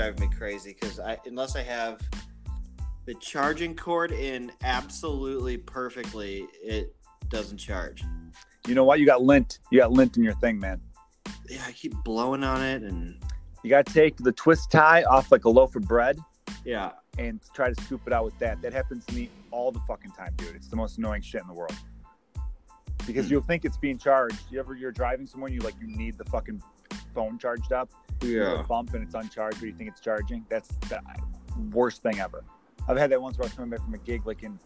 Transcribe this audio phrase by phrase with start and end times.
[0.00, 2.00] driving me crazy because I unless I have
[3.04, 6.94] the charging cord in absolutely perfectly, it
[7.28, 8.02] doesn't charge.
[8.66, 8.98] You know what?
[8.98, 9.58] You got lint.
[9.70, 10.80] You got lint in your thing, man.
[11.50, 13.22] Yeah, I keep blowing on it, and
[13.62, 16.18] You got to take the twist tie off like a loaf of bread
[16.64, 18.62] yeah, and try to scoop it out with that.
[18.62, 20.56] That happens to me all the fucking time, dude.
[20.56, 21.74] It's the most annoying shit in the world.
[23.06, 23.32] Because Hmm.
[23.32, 24.38] you'll think it's being charged.
[24.50, 26.62] You ever you're driving somewhere and you like you need the fucking
[27.14, 27.90] phone charged up.
[28.22, 30.44] A bump and it's uncharged, but you think it's charging.
[30.48, 31.00] That's the
[31.72, 32.44] worst thing ever.
[32.88, 34.58] I've had that once where I was coming back from a gig like in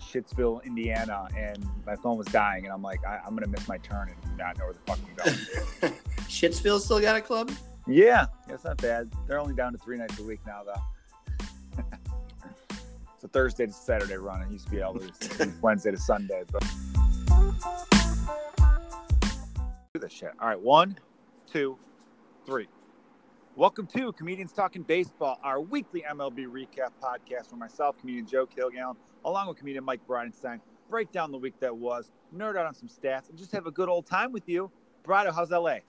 [0.00, 3.78] Shittsville, Indiana, and my phone was dying, and I'm like, I, I'm gonna miss my
[3.78, 5.14] turn and not know where the fuck I'm
[5.80, 5.94] going.
[6.28, 7.50] Shitsville still got a club.
[7.86, 9.10] yeah, it's not bad.
[9.26, 11.82] They're only down to three nights a week now, though.
[13.14, 14.42] it's a Thursday to Saturday run.
[14.42, 15.10] It used to be always
[15.62, 16.64] Wednesday to Sunday, but
[19.94, 20.32] do this shit.
[20.40, 20.98] All right, one,
[21.50, 21.78] two,
[22.44, 22.68] three.
[23.54, 28.96] Welcome to Comedians Talking Baseball, our weekly MLB recap podcast where myself, comedian Joe Kilgallen,
[29.26, 30.58] along with comedian Mike Bridenstine,
[30.88, 33.70] break down the week that was, nerd out on some stats, and just have a
[33.70, 34.70] good old time with you.
[35.04, 35.80] Brado, how's LA?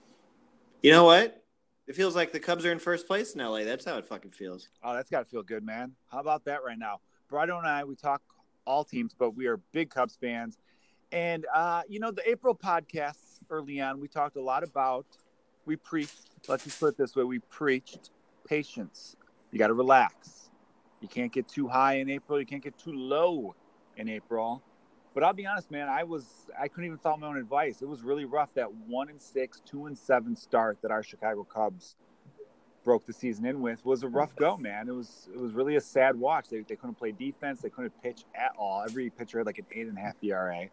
[0.82, 1.42] You know what?
[1.86, 3.64] It feels like the Cubs are in first place in LA.
[3.64, 4.68] That's how it fucking feels.
[4.82, 5.92] Oh, that's got to feel good, man.
[6.12, 7.00] How about that right now?
[7.32, 8.20] Brado and I, we talk
[8.66, 10.58] all teams, but we are big Cubs fans.
[11.12, 15.06] And, uh, you know, the April podcasts early on, we talked a lot about,
[15.64, 18.10] we preached, let's just put it this way, we preached
[18.46, 19.16] patience.
[19.50, 20.50] You got to relax.
[21.00, 22.38] You can't get too high in April.
[22.38, 23.54] You can't get too low
[23.96, 24.62] in April.
[25.14, 26.26] But I'll be honest, man, I was,
[26.58, 27.82] I couldn't even follow my own advice.
[27.82, 31.44] It was really rough that one and six, two and seven start that our Chicago
[31.44, 31.94] Cubs
[32.84, 34.88] broke the season in with was a rough go, man.
[34.88, 36.48] It was it was really a sad watch.
[36.50, 37.60] They, they couldn't play defense.
[37.62, 38.82] They couldn't pitch at all.
[38.82, 40.66] Every pitcher had like an eight and a half ERA.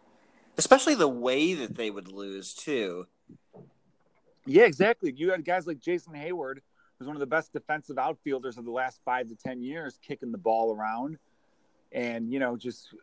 [0.58, 3.06] Especially the way that they would lose too.
[4.46, 5.12] Yeah, exactly.
[5.16, 6.58] You had guys like Jason Heyward,
[6.98, 10.32] who's one of the best defensive outfielders of the last five to ten years, kicking
[10.32, 11.18] the ball around,
[11.92, 12.94] and you know just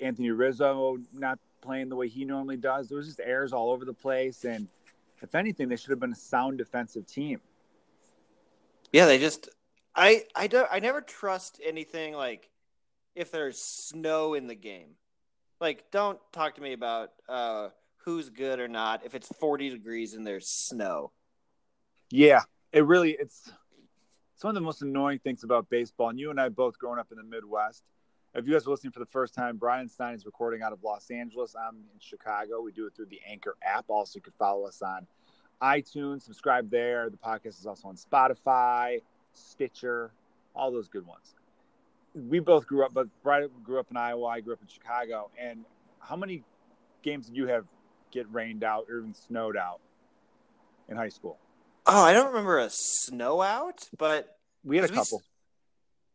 [0.00, 2.88] Anthony Rizzo not playing the way he normally does.
[2.88, 4.68] There was just errors all over the place, and
[5.22, 7.40] if anything, they should have been a sound defensive team.
[8.92, 9.48] Yeah, they just
[9.94, 12.48] I I don't I never trust anything like
[13.14, 14.94] if there's snow in the game.
[15.60, 17.68] Like don't talk to me about uh
[18.08, 21.12] who's good or not if it's 40 degrees and there's snow.
[22.10, 22.40] Yeah,
[22.72, 23.52] it really it's
[24.34, 26.08] it's one of the most annoying things about baseball.
[26.08, 27.82] And you and I both growing up in the Midwest.
[28.34, 31.10] If you guys are listening for the first time, Bridenstine is recording out of Los
[31.10, 31.54] Angeles.
[31.54, 32.62] I'm in Chicago.
[32.62, 33.84] We do it through the Anchor app.
[33.88, 35.06] Also, you can follow us on
[35.60, 37.10] iTunes, subscribe there.
[37.10, 39.02] The podcast is also on Spotify,
[39.34, 40.12] Stitcher,
[40.54, 41.34] all those good ones.
[42.14, 44.28] We both grew up, but Brian grew up in Iowa.
[44.28, 45.30] I grew up in Chicago.
[45.38, 45.64] And
[45.98, 46.42] how many
[47.02, 47.66] games did you have
[48.10, 49.80] get rained out or even snowed out
[50.88, 51.38] in high school?
[51.86, 55.22] Oh, I don't remember a snow out, but We had a 'cause we couple.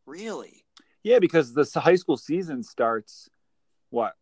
[0.05, 0.65] really?
[1.03, 3.29] Yeah, because the high school season starts
[3.89, 4.15] what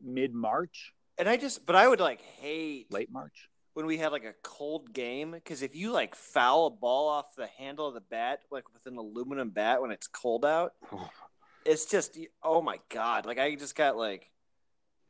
[0.00, 3.48] mid March, And I just but I would like hate late March.
[3.72, 7.34] when we had like a cold game because if you like foul a ball off
[7.36, 10.74] the handle of the bat like with an aluminum bat when it's cold out
[11.64, 14.30] it's just oh my god like i just got like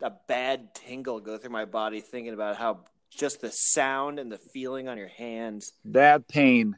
[0.02, 2.80] a bad tingle go through my body thinking about how
[3.10, 6.76] just the sound and the feeling on your hands That pain,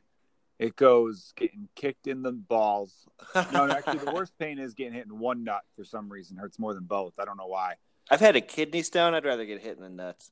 [0.58, 3.08] it goes getting kicked in the balls.
[3.52, 6.36] No, actually, the worst pain is getting hit in one nut for some reason.
[6.36, 7.14] Hurts more than both.
[7.18, 7.74] I don't know why.
[8.10, 10.30] i've had a kidney stone i'd rather get hit in the nuts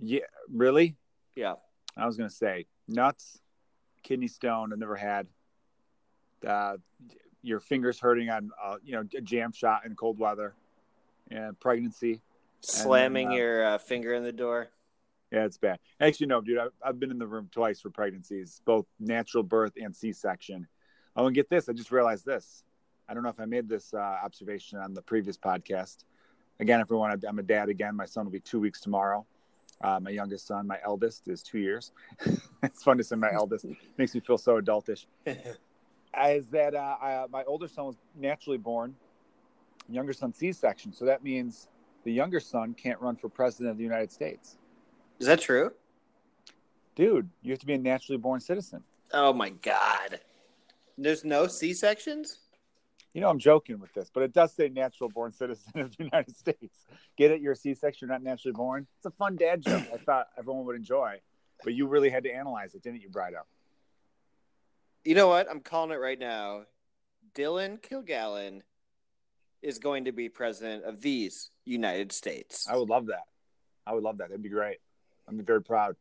[0.00, 0.20] Yeah,
[0.52, 0.96] really?
[1.36, 1.54] yeah
[1.96, 3.38] I was gonna say nuts,
[4.02, 4.72] kidney stone.
[4.72, 5.26] I've never had.
[6.46, 6.76] Uh,
[7.42, 10.54] your fingers hurting on, uh, you know, a jam shot in cold weather,
[11.30, 12.20] and pregnancy.
[12.60, 14.68] slamming uh, your uh, finger in the door
[15.30, 15.78] Yeah, it's bad.
[16.00, 16.58] Actually, no, dude.
[16.58, 20.66] I, I've been in the room twice for pregnancies, both natural birth and C-section.
[21.16, 21.68] Oh, and get this.
[21.68, 22.64] I just realized this.
[23.08, 26.04] I don't know if I made this uh, observation on the previous podcast.
[26.60, 27.96] Again, everyone, I'm a dad again.
[27.96, 29.26] My son will be two weeks tomorrow.
[29.82, 31.92] Uh, my youngest son, my eldest, is two years.
[32.62, 33.66] it's fun to say my eldest.
[33.98, 35.06] Makes me feel so adultish.
[35.26, 38.94] Is that uh, I, my older son was naturally born,
[39.88, 40.92] younger son C-section.
[40.92, 41.68] So that means
[42.04, 44.56] the younger son can't run for president of the United States.
[45.18, 45.72] is that true
[46.96, 48.82] Dude, you have to be a naturally born citizen.
[49.12, 50.20] oh my god
[50.96, 52.38] there's no c-sections
[53.14, 56.04] You know, I'm joking with this, but it does say natural born citizen of the
[56.04, 56.86] United States.
[57.16, 57.40] Get it?
[57.40, 58.86] You're a C section, you're not naturally born.
[58.98, 59.84] It's a fun dad joke.
[59.92, 61.20] I thought everyone would enjoy,
[61.64, 63.42] but you really had to analyze it, didn't you, Brido?
[65.04, 65.48] You know what?
[65.50, 66.62] I'm calling it right now.
[67.34, 68.62] Dylan Kilgallen
[69.64, 72.66] is going to be president of these United States.
[72.70, 73.24] I would love that.
[73.86, 74.28] I would love that.
[74.28, 74.78] That'd be great.
[75.28, 75.96] I'd be very proud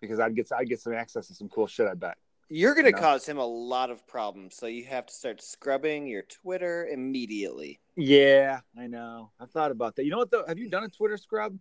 [0.00, 1.86] because I'd get I'd get some access to some cool shit.
[1.88, 2.16] I bet.
[2.50, 2.98] You're going to No.
[3.00, 7.80] cause him a lot of problems, so you have to start scrubbing your Twitter immediately.
[7.96, 9.30] Yeah, I know.
[9.40, 10.04] I've thought about that.
[10.04, 10.44] You know what though?
[10.46, 11.56] Have you done a Twitter scrub?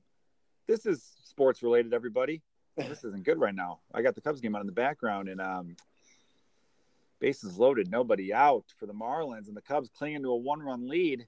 [0.67, 2.41] This is sports related, everybody.
[2.77, 3.79] This isn't good right now.
[3.93, 5.75] I got the Cubs game on in the background and um
[7.23, 10.89] bases loaded, nobody out for the Marlins and the Cubs clinging to a one run
[10.89, 11.25] lead.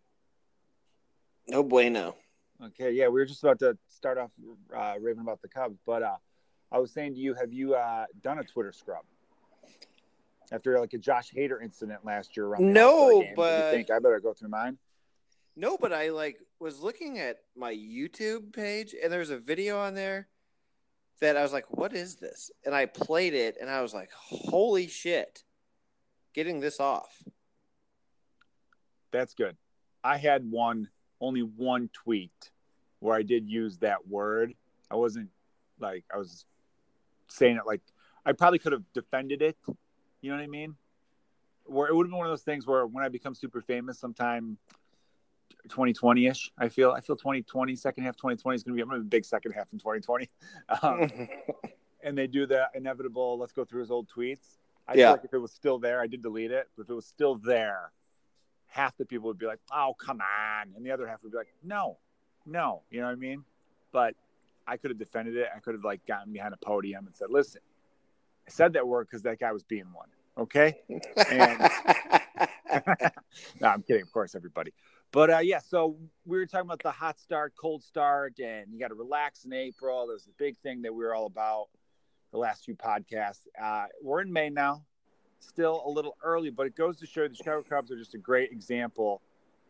[1.47, 2.17] No bueno.
[2.61, 4.29] Okay, yeah, we were just about to start off
[4.75, 6.17] uh, raving about the Cubs, but uh,
[6.69, 9.05] I was saying to you, have you uh, done a Twitter scrub
[10.51, 12.47] after like a Josh Hader incident last year?
[12.47, 13.33] Around No, game?
[13.33, 14.77] But- think I better go through mine?
[15.55, 19.79] No, but I like was looking at my YouTube page and there was a video
[19.79, 20.27] on there
[21.21, 24.11] that I was like, "What is this?" And I played it and I was like,
[24.11, 25.45] "Holy shit!"
[26.35, 27.23] Getting this off.
[29.11, 29.55] That's good.
[30.03, 30.89] I had one,
[31.21, 32.51] only one tweet
[32.99, 34.53] where I did use that word.
[34.91, 35.29] I wasn't
[35.79, 36.43] like I was
[37.29, 37.79] saying it like
[38.25, 39.55] I probably could have defended it.
[40.19, 40.75] You know what I mean?
[41.63, 43.97] Where it would have been one of those things where when I become super famous
[43.97, 44.57] sometime
[45.69, 48.89] 2020 ish, I feel I feel 2020 second half 2020 is going to be I'm
[48.89, 50.29] going to have a big second half in 2020.
[50.81, 51.29] Um,
[52.03, 54.57] and they do the inevitable let's go through his old tweets.
[54.87, 55.05] I Yeah.
[55.07, 56.69] feel like if it was still there, I did delete it.
[56.75, 57.91] But if it was still there,
[58.67, 61.37] half the people would be like, "Oh, come on," and the other half would be
[61.37, 61.97] like, "No,
[62.45, 63.43] no," you know what I mean?
[63.91, 64.15] But
[64.67, 65.49] I could have defended it.
[65.55, 67.61] I could have like gotten behind a podium and said, "Listen,
[68.47, 70.81] I said that word because that guy was being one." Okay.
[71.29, 71.59] And-
[73.61, 74.73] no, I'm kidding, of course, everybody.
[75.11, 75.95] But uh, yeah, so
[76.25, 79.53] we were talking about the hot start, cold start, and you got to relax in
[79.53, 80.07] April.
[80.07, 81.67] There's a big thing that we were all about
[82.35, 83.47] the last few podcasts.
[83.61, 84.83] Uh, we're in May now,
[85.39, 88.17] still a little early, but it goes to show the Chicago Cubs are just a
[88.17, 89.21] great example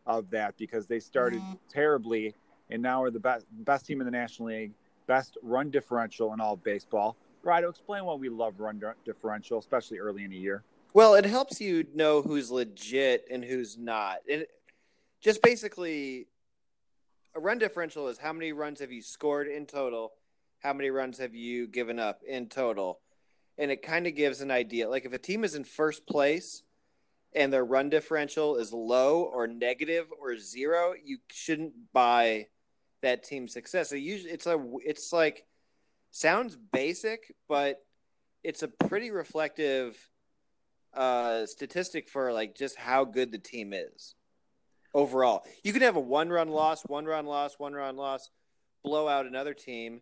[0.04, 2.34] of that because they started terribly
[2.70, 4.72] and now are the best best team in the National League,
[5.06, 7.16] best run differential in all of baseball.
[7.44, 10.64] Brido, explain why we love run differential, especially early in the year.
[10.92, 14.18] well, it helps you know who's legit and who's not.
[14.26, 14.50] It
[15.20, 16.26] just basically
[17.36, 20.14] a run differential is how many runs have you scored in total,
[20.66, 22.98] how many runs have you given up in total,
[23.56, 24.88] and it kind of gives an idea.
[24.88, 26.64] Like if a team is in first place
[27.32, 32.48] and their run differential is low or negative or zero, you shouldn't buy
[33.00, 33.92] that team's success.
[33.92, 35.44] Usually it's a it's like
[36.10, 37.84] sounds basic, but
[38.42, 39.96] it's a pretty reflective
[40.94, 44.16] uh, statistic for like just how good the team is
[44.92, 45.44] overall.
[45.62, 48.30] You can have a one run loss, one run loss, one run loss,
[48.82, 50.00] blow out another team,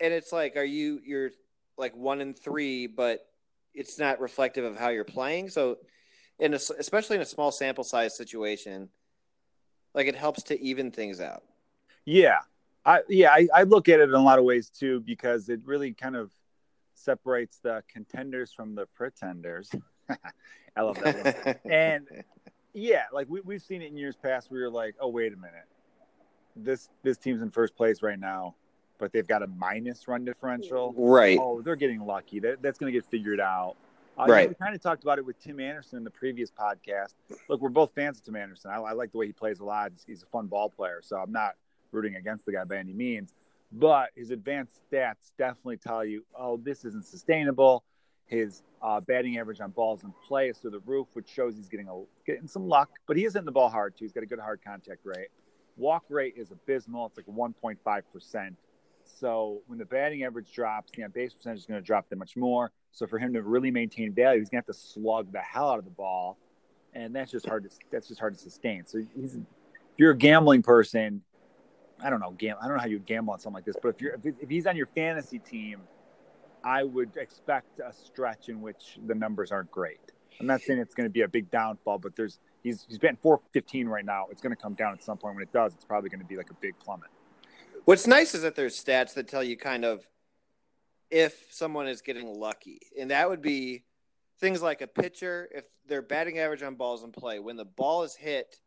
[0.00, 1.30] and it's like, are you you're
[1.76, 3.26] like one and three, but
[3.74, 5.48] it's not reflective of how you're playing.
[5.48, 5.78] So,
[6.38, 8.88] in a, especially in a small sample size situation,
[9.94, 11.42] like it helps to even things out.
[12.04, 12.40] Yeah,
[12.84, 15.60] I yeah I, I look at it in a lot of ways too because it
[15.64, 16.30] really kind of
[16.94, 19.70] separates the contenders from the pretenders.
[20.76, 21.54] I love that one.
[21.72, 22.06] And
[22.72, 25.36] yeah, like we we've seen it in years past where you're like, oh wait a
[25.36, 25.66] minute,
[26.56, 28.54] this this team's in first place right now,
[29.00, 30.94] but they've got a minus run differential.
[30.96, 31.38] right.
[31.40, 32.38] Oh, they're getting lucky.
[32.38, 33.74] That, that's going to get figured out.
[34.18, 34.48] Uh, you know, Right.
[34.50, 37.14] we kind of talked about it with Tim Anderson in the previous podcast.
[37.48, 38.70] Look, we're both fans of Tim Anderson.
[38.70, 39.90] I, I like the way he plays a lot.
[39.92, 41.54] He's, he's a fun ball player, so I'm not
[41.90, 43.34] rooting against the guy by any means.
[43.72, 47.84] But his advanced stats definitely tell you, oh, this isn't sustainable.
[48.26, 51.68] His uh, batting average on balls in play is through the roof, which shows he's
[51.68, 52.90] getting a getting some luck.
[53.06, 54.04] But he is hitting the ball hard too.
[54.04, 55.28] He's got a good hard contact rate.
[55.76, 57.06] Walk rate is abysmal.
[57.06, 58.56] It's like 1.5 percent.
[59.18, 62.36] So when the batting average drops, the base percentage is going to drop that much
[62.36, 62.70] more.
[62.92, 65.70] So for him to really maintain value, he's going to have to slug the hell
[65.70, 66.38] out of the ball,
[66.94, 68.84] and that's just hard to that's just hard to sustain.
[68.86, 69.32] So if
[69.96, 71.22] you're a gambling person,
[72.02, 73.76] I don't know, gam- I don't know how you would gamble on something like this,
[73.80, 75.80] but if you're if, he's on your fantasy team,
[76.64, 80.00] I would expect a stretch in which the numbers aren't great.
[80.40, 83.18] I'm not saying it's going to be a big downfall, but there's he's he's batting
[83.22, 84.26] 415 right now.
[84.30, 85.34] It's going to come down at some point.
[85.34, 87.10] When it does, it's probably going to be like a big plummet.
[87.90, 90.06] What's nice is that there's stats that tell you kind of
[91.10, 93.82] if someone is getting lucky, and that would be
[94.38, 98.04] things like a pitcher if their batting average on balls in play when the ball
[98.04, 98.60] is hit,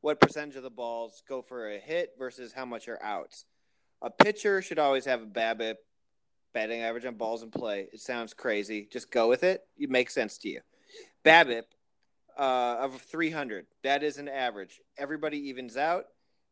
[0.00, 3.46] what percentage of the balls go for a hit versus how much are outs.
[4.00, 5.74] A pitcher should always have a BABIP
[6.54, 7.88] batting average on balls in play.
[7.92, 8.88] It sounds crazy.
[8.92, 9.62] Just go with it.
[9.76, 10.60] It makes sense to you.
[11.24, 11.64] BABIP
[12.38, 13.66] uh, of 300.
[13.82, 14.80] That is an average.
[14.96, 16.04] Everybody evens out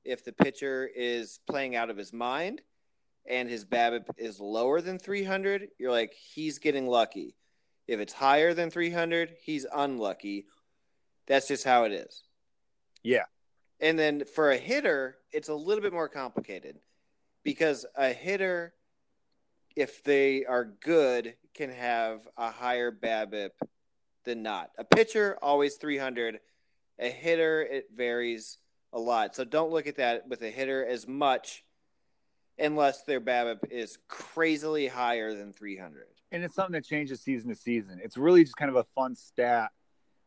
[0.04, 2.62] if the pitcher is playing out of his mind
[3.26, 7.37] and his BABIP is lower than 300, you're like, he's getting lucky.
[7.87, 10.47] If it's higher than 300, he's unlucky.
[11.26, 12.23] That's just how it is.
[13.02, 13.25] Yeah.
[13.80, 16.78] And then for a hitter, it's a little bit more complicated
[17.42, 18.75] because a hitter
[19.76, 23.50] if they are good, can have a higher BABIP
[24.25, 24.71] than not.
[24.78, 26.40] A pitcher always 300.
[26.99, 28.59] A hitter it varies
[28.92, 29.35] a lot.
[29.35, 31.64] So don't look at that with a hitter as much
[32.59, 36.06] unless their BABIP is crazily higher than 300.
[36.32, 38.00] And it's something that changes season to season.
[38.02, 39.70] It's really just kind of a fun stat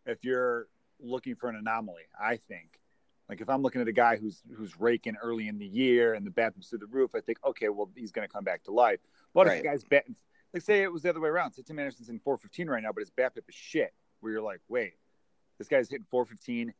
[0.05, 0.67] if you're
[1.00, 2.79] looking for an anomaly, I think.
[3.29, 6.25] Like if I'm looking at a guy who's who's raking early in the year and
[6.25, 8.72] the BABIP's through the roof, I think, okay, well he's going to come back to
[8.72, 9.00] life.
[9.34, 9.58] But right.
[9.58, 10.15] if the guy's batting,
[10.53, 12.91] like say it was the other way around, say Tim Anderson's in 415 right now,
[12.91, 13.93] but his BABIP is shit.
[14.20, 14.93] Where you're like, wait,
[15.58, 16.74] this guy's hitting 415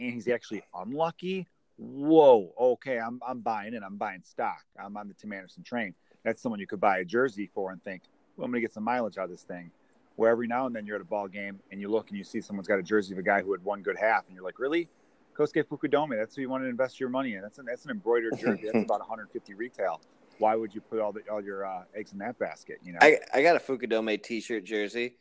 [0.00, 1.46] and he's actually unlucky.
[1.76, 3.82] Whoa, okay, I'm I'm buying it.
[3.84, 4.64] I'm buying stock.
[4.82, 5.94] I'm on the Tim Anderson train.
[6.24, 8.02] That's someone you could buy a jersey for and think,
[8.36, 9.70] well, I'm going to get some mileage out of this thing.
[10.16, 12.24] Where every now and then you're at a ball game and you look and you
[12.24, 14.44] see someone's got a jersey of a guy who had one good half, and you're
[14.44, 14.88] like, really?
[15.34, 16.18] Kosuke Fukudome.
[16.18, 17.40] That's who you want to invest your money in.
[17.40, 18.64] That's an that's an embroidered jersey.
[18.64, 20.00] That's about 150 retail.
[20.38, 22.78] Why would you put all the all your uh, eggs in that basket?
[22.84, 25.16] You know, I I got a Fukudome T-shirt jersey.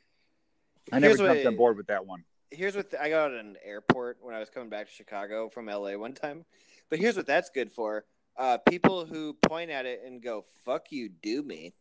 [0.91, 2.23] I never jumped on board with that one.
[2.51, 5.49] Here's what the, I got at an airport when I was coming back to Chicago
[5.49, 6.45] from LA one time.
[6.89, 8.05] But here's what that's good for:
[8.37, 11.73] uh, people who point at it and go "fuck you, do me."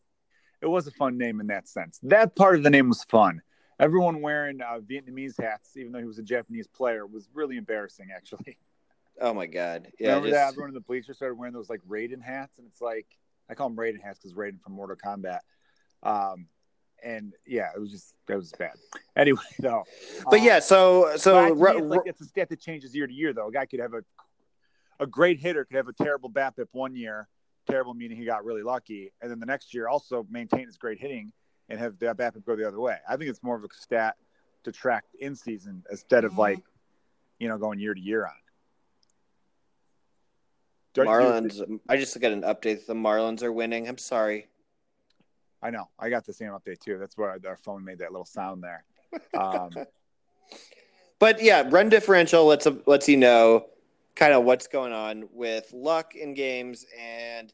[0.61, 2.01] It was a fun name in that sense.
[2.03, 3.43] That part of the name was fun
[3.81, 8.09] everyone wearing uh, Vietnamese hats, even though he was a Japanese player, was really embarrassing,
[8.15, 8.59] actually.
[9.21, 9.89] Oh my god!
[9.99, 10.37] Yeah, remember just...
[10.37, 13.05] that everyone in the bleachers started wearing those like Raiden hats, and it's like
[13.51, 15.41] I call them Raiden hats because Raiden from Mortal Kombat.
[16.05, 16.47] Um,
[17.03, 18.73] and yeah, it was just that was bad.
[19.17, 19.85] Anyway, though.
[20.31, 23.33] But um, yeah, so so it's, like, it's a stat that changes year to year,
[23.33, 23.49] though.
[23.49, 24.03] A guy could have a
[25.01, 27.29] a great hitter could have a terrible BABIP one year,
[27.69, 31.01] terrible meaning he got really lucky, and then the next year also maintain his great
[31.01, 31.33] hitting
[31.69, 32.97] and have the BABIP go the other way.
[33.09, 34.17] I think it's more of a stat
[34.65, 36.61] to track in season instead of like,
[37.39, 38.33] you know, going year to year on.
[40.95, 41.81] Don't Marlins.
[41.89, 42.87] I just got an update.
[42.87, 43.89] The Marlins are winning.
[43.89, 44.49] I'm sorry.
[45.63, 45.89] I know.
[45.99, 46.99] I got the same update too.
[46.99, 48.85] That's where our phone made that little sound there.
[49.35, 49.71] Um,
[51.19, 53.67] but yeah, run differential lets lets you know
[54.15, 57.53] kind of what's going on with luck in games and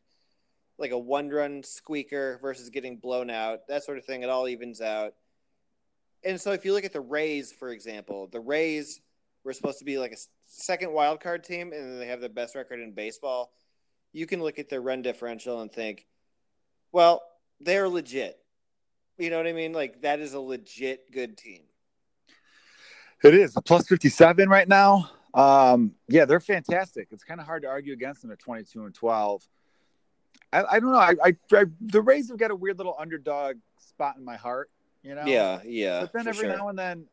[0.78, 4.22] like a one run squeaker versus getting blown out, that sort of thing.
[4.22, 5.14] It all evens out.
[6.24, 9.00] And so if you look at the Rays, for example, the Rays
[9.44, 12.54] were supposed to be like a second wild card team, and they have the best
[12.54, 13.52] record in baseball.
[14.12, 16.06] You can look at their run differential and think,
[16.92, 17.22] well,
[17.64, 18.38] they're legit.
[19.18, 19.72] You know what I mean?
[19.72, 21.62] Like that is a legit good team.
[23.22, 25.10] It is a plus fifty seven right now.
[25.32, 27.08] Um, yeah, they're fantastic.
[27.10, 29.46] It's kind of hard to argue against them at twenty two and twelve.
[30.52, 30.98] I, I don't know.
[30.98, 34.70] I, I, I, the Rays have got a weird little underdog spot in my heart.
[35.02, 35.24] You know.
[35.26, 36.02] Yeah, yeah.
[36.02, 36.56] But then every sure.
[36.56, 37.06] now and then,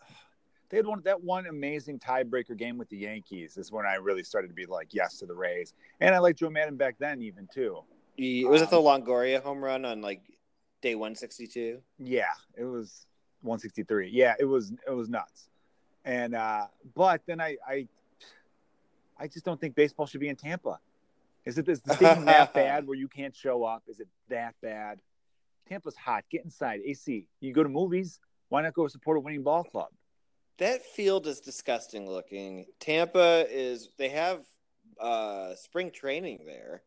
[0.70, 4.24] they had one that one amazing tiebreaker game with the Yankees is when I really
[4.24, 7.20] started to be like yes to the Rays, and I liked Joe Maddon back then
[7.22, 7.82] even too.
[8.18, 10.22] Was um, it the um, Longoria home run on like
[10.82, 11.80] day one sixty two?
[11.98, 13.06] Yeah, it was
[13.42, 14.10] one sixty three.
[14.10, 15.48] Yeah, it was it was nuts.
[16.04, 17.86] And uh but then I I
[19.18, 20.78] I just don't think baseball should be in Tampa.
[21.44, 23.82] Is it this stadium that bad where you can't show up?
[23.88, 25.00] Is it that bad?
[25.68, 26.24] Tampa's hot.
[26.30, 26.80] Get inside.
[26.84, 27.26] AC.
[27.40, 28.20] You go to movies.
[28.48, 29.88] Why not go support a winning ball club?
[30.58, 32.66] That field is disgusting looking.
[32.80, 33.90] Tampa is.
[33.96, 34.44] They have
[35.00, 36.82] uh spring training there.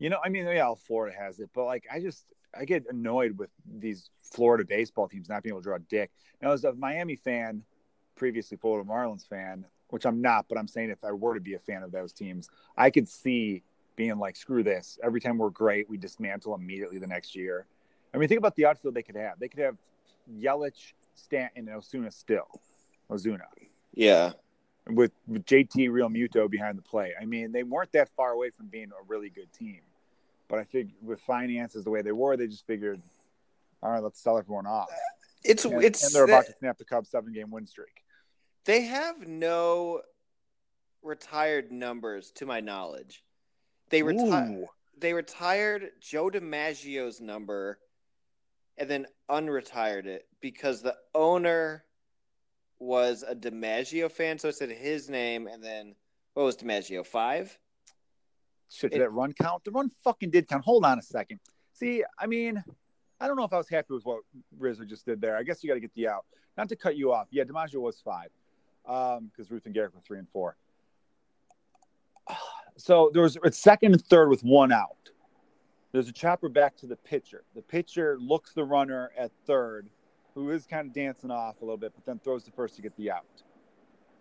[0.00, 2.24] You know, I mean, yeah, Florida has it, but like, I just
[2.58, 6.10] I get annoyed with these Florida baseball teams not being able to draw a dick.
[6.42, 7.62] Now, as a Miami fan,
[8.16, 11.54] previously Florida Marlins fan, which I'm not, but I'm saying if I were to be
[11.54, 13.62] a fan of those teams, I could see
[13.96, 14.98] being like, screw this.
[15.02, 17.66] Every time we're great, we dismantle immediately the next year.
[18.14, 19.38] I mean, think about the outfield they could have.
[19.38, 19.76] They could have
[20.32, 22.48] Yelich, Stanton, and Osuna still.
[23.10, 23.44] Ozuna.
[23.94, 24.32] Yeah.
[24.88, 27.12] With, with JT Realmuto behind the plate.
[27.20, 29.80] I mean, they weren't that far away from being a really good team.
[30.50, 33.00] But I think with finances the way they were, they just figured,
[33.82, 34.90] all right, let's sell everyone off.
[35.44, 38.02] It's and, it's and they're about to snap the Cubs seven game win streak.
[38.64, 40.02] They have no
[41.02, 43.22] retired numbers to my knowledge.
[43.88, 44.66] They retired
[44.98, 47.78] they retired Joe DiMaggio's number
[48.76, 51.84] and then unretired it because the owner
[52.78, 55.94] was a DiMaggio fan, so it said his name and then
[56.34, 57.06] what was DiMaggio?
[57.06, 57.58] Five?
[58.70, 59.64] Shit, did it, that run count?
[59.64, 60.64] The run fucking did count.
[60.64, 61.40] Hold on a second.
[61.72, 62.62] See, I mean,
[63.20, 64.20] I don't know if I was happy with what
[64.58, 65.36] Rizzo just did there.
[65.36, 66.24] I guess you got to get the out.
[66.56, 67.28] Not to cut you off.
[67.30, 68.30] Yeah, DiMaggio was five
[68.84, 70.56] because um, Ruth and Gehrig were three and four.
[72.76, 75.10] So there was it's second and third with one out.
[75.92, 77.42] There's a chopper back to the pitcher.
[77.54, 79.90] The pitcher looks the runner at third,
[80.34, 82.82] who is kind of dancing off a little bit, but then throws the first to
[82.82, 83.42] get the out.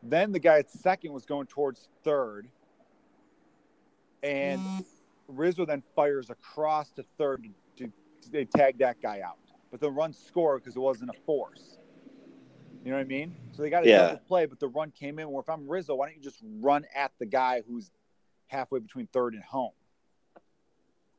[0.04, 2.50] Then the guy at second was going towards third,
[4.24, 4.64] and
[5.28, 7.48] Rizzo then fires across to third
[7.78, 7.92] to,
[8.32, 9.38] they tag that guy out,
[9.72, 11.78] but the run scored because it wasn't a force.
[12.84, 13.36] You know what I mean?
[13.52, 14.08] So they got a Yeah.
[14.08, 15.30] double play, but the run came in.
[15.30, 17.92] Where if I'm Rizzo, why don't you just run at the guy who's
[18.48, 19.74] halfway between third and home?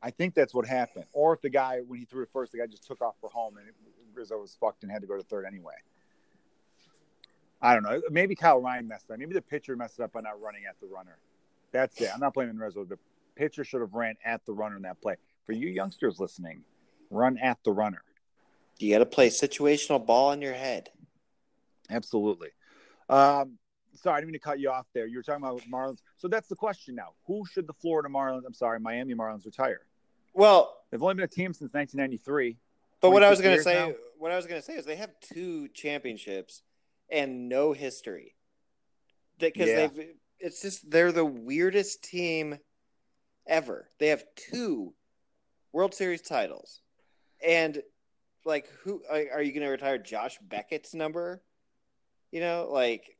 [0.02, 1.04] I think that's what happened.
[1.12, 3.28] Or if the guy, when he threw it first, the guy just took off for
[3.28, 3.68] home and
[4.14, 5.74] Rizzo was fucked and had to go to third anyway.
[7.60, 8.00] I don't know.
[8.10, 9.18] Maybe Kyle Ryan messed up.
[9.18, 11.18] Maybe the pitcher messed up by not running at the runner.
[11.72, 12.10] That's it.
[12.12, 12.84] I'm not blaming Rizzo.
[12.84, 12.98] The
[13.36, 15.16] pitcher should have ran at the runner in that play.
[15.46, 16.62] For you youngsters listening,
[17.10, 18.02] run at the runner.
[18.78, 20.90] You got to play situational ball in your head.
[21.90, 22.48] Absolutely.
[23.08, 23.58] Um,
[23.94, 25.06] sorry, I didn't mean to cut you off there.
[25.06, 25.98] You were talking about Marlins.
[26.16, 27.08] So that's the question now.
[27.26, 29.80] Who should the Florida Marlins, I'm sorry, Miami Marlins retire?
[30.32, 32.56] Well, They've only been a team since 1993.
[33.00, 33.94] but what I was going to say, now?
[34.18, 36.62] what I was going to say is they have two championships
[37.10, 38.34] and no history.
[39.38, 39.86] Because Yeah.
[39.86, 40.08] they've,
[40.40, 42.58] it's just they're the weirdest team
[43.46, 43.88] ever.
[43.98, 44.94] They have two
[45.72, 46.80] World Series titles,
[47.46, 47.82] and
[48.44, 49.98] like, who are you going to retire?
[49.98, 51.42] Josh Beckett's number?
[52.32, 53.16] You know, like,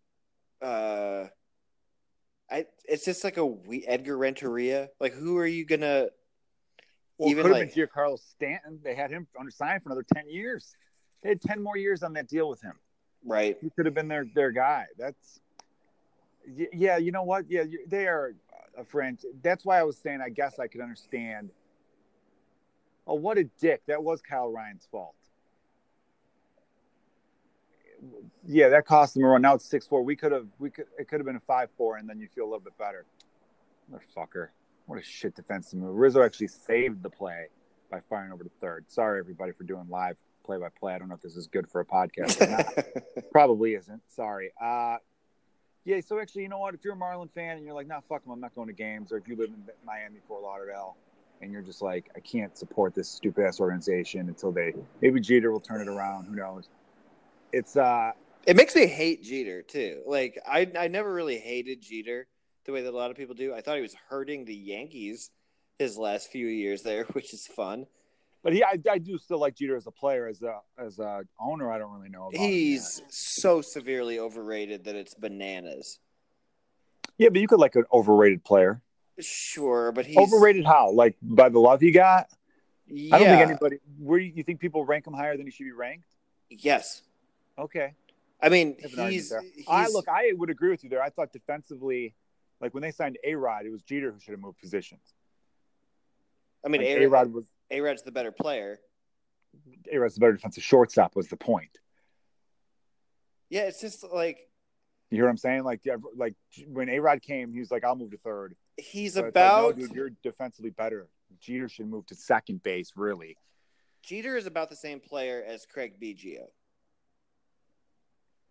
[0.63, 1.27] uh,
[2.51, 2.67] I.
[2.85, 4.89] It's just like a we Edgar Renteria.
[4.99, 6.09] Like, who are you gonna?
[7.19, 8.81] Well, Even could have like- been Giancarlo Stanton.
[8.83, 10.75] They had him under sign for another 10 years.
[11.23, 12.73] They had 10 more years on that deal with him.
[13.23, 13.59] Right.
[13.61, 14.87] He could have been their, their guy.
[14.97, 15.39] That's,
[16.73, 17.51] yeah, you know what?
[17.51, 18.35] Yeah, they are
[18.77, 19.21] a French.
[19.43, 21.51] That's why I was saying I guess I could understand.
[23.07, 23.83] Oh, what a dick.
[23.87, 25.15] That was Kyle Ryan's fault.
[28.47, 29.43] Yeah, that cost them a run.
[29.43, 30.03] Now it's six four.
[30.03, 32.29] We could have we could it could have been a five four, and then you
[32.35, 33.05] feel a little bit better.
[33.93, 34.49] Motherfucker.
[34.87, 35.95] What a shit defensive move.
[35.95, 37.47] Rizzo actually saved the play
[37.91, 38.87] by firing over to third.
[38.89, 40.95] Sorry everybody for doing live play by play.
[40.95, 43.25] I don't know if this is good for a podcast or not.
[43.33, 44.03] Probably isn't.
[44.09, 44.53] Sorry.
[44.61, 44.97] Uh
[45.85, 46.75] yeah, so actually, you know what?
[46.75, 48.75] If you're a Marlin fan and you're like, nah, fuck them, I'm not going to
[48.75, 50.97] games, or if you live in Miami, Fort Lauderdale,
[51.41, 55.51] and you're just like, I can't support this stupid ass organization until they maybe Jeter
[55.51, 56.27] will turn it around.
[56.27, 56.69] Who knows?
[57.53, 58.13] It's uh
[58.47, 60.03] It makes me hate Jeter too.
[60.07, 62.27] Like I, I never really hated Jeter
[62.67, 63.55] the way that a lot of people do.
[63.55, 65.31] I thought he was hurting the Yankees
[65.79, 67.87] his last few years there, which is fun.
[68.43, 71.23] But he I, I do still like Jeter as a player, as a as a
[71.39, 73.13] owner, I don't really know about him He's yet.
[73.13, 75.99] so severely overrated that it's bananas.
[77.19, 78.81] Yeah, but you could like an overrated player.
[79.19, 80.91] Sure, but he's Overrated how?
[80.91, 82.29] Like by the love he got?
[82.87, 83.15] Yeah.
[83.15, 85.73] I don't think anybody where you, think people rank him higher than he should be
[85.73, 86.09] ranked?
[86.49, 87.03] Yes,
[87.59, 87.95] Okay.
[88.43, 90.89] I mean I have an argument he's, he's I look, I would agree with you
[90.89, 91.03] there.
[91.03, 92.15] I thought defensively,
[92.61, 95.03] like when they signed A Rod, it was Jeter who should have moved positions.
[96.65, 98.79] I mean, Like, A A-Rod was A Rod's the better player.
[99.93, 101.79] A Rod's the better defensive shortstop was the point.
[103.49, 104.39] Yeah, it's just like
[105.11, 105.65] You hear what I'm saying?
[105.65, 105.81] Like,
[106.17, 106.35] like
[106.69, 108.55] when A Rod came, he was like, "I'll move to third.
[108.77, 111.09] he's So it's like, about no, dude, you're defensively better.
[111.41, 112.93] Jeter should move to second base.
[112.97, 113.37] Really?
[114.03, 116.47] Jeter is about the same player as Craig Biggio.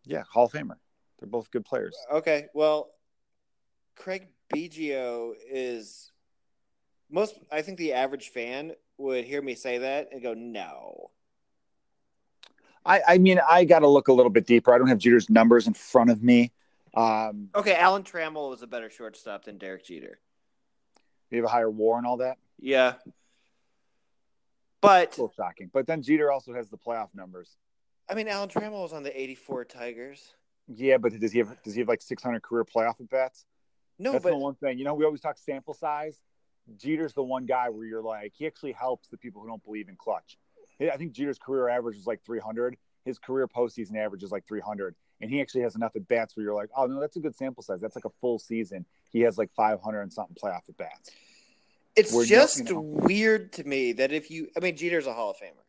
[0.05, 0.77] Yeah, Hall of Famer.
[1.19, 1.95] They're both good players.
[2.11, 2.91] Okay, well,
[3.95, 6.11] Craig Biggio is
[7.09, 7.37] most.
[7.51, 11.11] I think the average fan would hear me say that and go, "No."
[12.85, 14.73] I, I mean, I got to look a little bit deeper.
[14.73, 16.51] I don't have Jeter's numbers in front of me.
[16.95, 20.19] Um, Okay, Alan Trammell was a better shortstop than Derek Jeter.
[21.29, 22.37] you have a higher WAR and all that.
[22.59, 22.93] Yeah,
[24.81, 25.69] but A little shocking.
[25.73, 27.57] But then Jeter also has the playoff numbers.
[28.09, 30.33] I mean, Alan Trammell was on the '84 Tigers.
[30.67, 33.45] Yeah, but does he have does he have like 600 career playoff at bats?
[33.99, 34.77] No, That's but the one thing.
[34.79, 36.17] You know, we always talk sample size.
[36.77, 39.89] Jeter's the one guy where you're like, he actually helps the people who don't believe
[39.89, 40.37] in clutch.
[40.81, 42.77] I think Jeter's career average is like 300.
[43.05, 46.43] His career postseason average is like 300, and he actually has enough at bats where
[46.45, 47.81] you're like, oh no, that's a good sample size.
[47.81, 48.85] That's like a full season.
[49.11, 51.11] He has like 500 and something playoff at bats.
[51.95, 52.81] it's we're just you know.
[52.81, 55.63] weird to me that if you, I mean, Jeter's a Hall of Famer,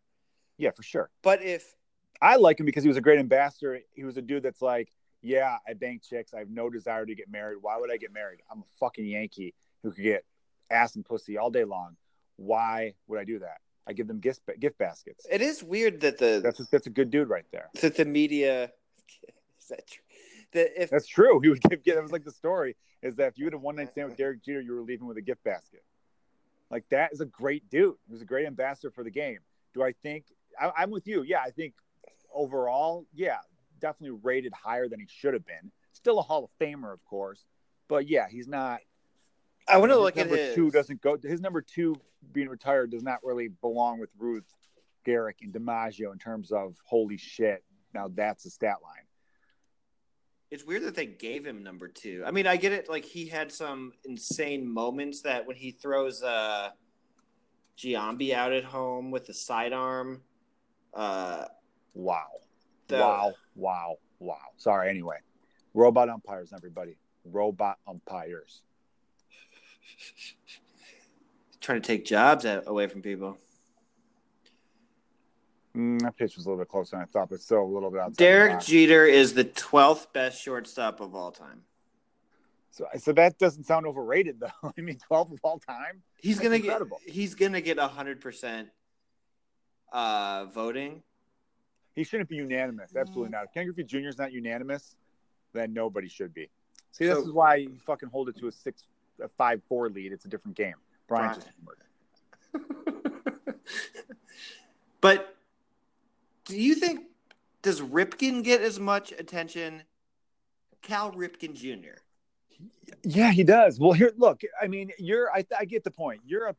[0.58, 1.10] Yeah, for sure.
[1.22, 1.74] but if
[2.22, 3.80] I like him because he was a great ambassador.
[3.94, 6.34] He was a dude that's like, yeah, I bank chicks.
[6.34, 7.58] I have no desire to get married.
[7.62, 8.40] Why would I get married?
[8.50, 10.24] I'm a fucking Yankee who could get
[10.70, 11.96] ass and pussy all day long.
[12.36, 13.58] Why would I do that?
[13.86, 15.26] I give them gift gift baskets.
[15.30, 17.68] it is weird that the That's a, that's a good dude right there.
[17.80, 18.64] that the media
[19.60, 20.02] is that true?
[20.52, 21.40] That if That's true.
[21.40, 21.84] He would give.
[21.84, 24.16] That was like the story is that if you had a one night stand with
[24.18, 25.82] Derek Jeter, you were leaving with a gift basket.
[26.70, 27.94] Like that is a great dude.
[28.06, 29.38] He was a great ambassador for the game.
[29.74, 30.24] Do I think
[30.60, 31.22] I, I'm with you?
[31.22, 31.74] Yeah, I think
[32.32, 33.38] overall, yeah,
[33.80, 35.72] definitely rated higher than he should have been.
[35.92, 37.44] Still a Hall of Famer, of course,
[37.88, 38.80] but yeah, he's not.
[39.70, 41.16] I want to look at number his two doesn't go.
[41.22, 41.96] His number two
[42.32, 44.44] being retired does not really belong with Ruth,
[45.06, 47.64] Gehrig, and DiMaggio in terms of holy shit.
[47.94, 49.04] Now that's a stat line.
[50.50, 52.24] It's weird that they gave him number two.
[52.26, 52.88] I mean, I get it.
[52.88, 56.70] Like he had some insane moments that when he throws uh,
[57.78, 60.22] Giambi out at home with the sidearm.
[60.92, 61.46] Uh,
[61.94, 62.26] Wow.
[62.88, 63.34] the- Wow.
[63.54, 63.96] Wow.
[64.18, 64.36] Wow.
[64.56, 64.90] Sorry.
[64.90, 65.16] Anyway,
[65.74, 66.96] robot umpires, everybody.
[67.24, 68.62] Robot umpires.
[71.60, 73.36] Trying to take jobs out, away from people.
[75.76, 77.90] Mm, that pitch was a little bit closer than I thought, but still a little
[77.90, 78.16] bit outside.
[78.16, 78.60] Derek.
[78.60, 81.62] Jeter is the twelfth best shortstop of all time.
[82.72, 84.72] So, so that doesn't sound overrated, though.
[84.78, 86.02] I mean, 12 of all time.
[86.16, 87.00] He's That's gonna incredible.
[87.04, 87.14] get.
[87.14, 88.68] He's gonna get hundred percent
[89.92, 91.02] uh, voting.
[91.94, 92.94] He shouldn't be unanimous.
[92.96, 93.44] Absolutely not.
[93.44, 94.08] If Ken Griffey Jr.
[94.08, 94.96] is not unanimous,
[95.52, 96.48] then nobody should be.
[96.92, 98.84] See, this is why you fucking hold it to a six,
[99.20, 100.12] a five, four lead.
[100.12, 100.74] It's a different game.
[101.08, 101.40] Brian Brian.
[101.40, 101.56] just
[105.00, 105.36] but
[106.44, 107.06] do you think
[107.62, 109.82] does Ripken get as much attention?
[110.82, 112.00] Cal Ripken Jr.
[113.04, 113.78] Yeah, he does.
[113.78, 114.42] Well, here, look.
[114.60, 115.30] I mean, you're.
[115.32, 116.20] I, I get the point.
[116.26, 116.56] You're a.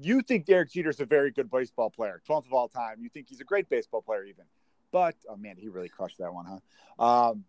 [0.00, 2.96] You think Derek Jeter's a very good baseball player, 12th of all time.
[3.00, 4.44] You think he's a great baseball player, even.
[4.92, 6.60] But oh man, he really crushed that one,
[6.98, 7.04] huh?
[7.04, 7.44] Um,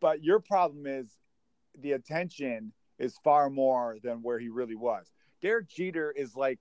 [0.00, 1.06] but your problem is
[1.80, 5.10] the attention is far more than where he really was.
[5.42, 6.60] Derek Jeter is like,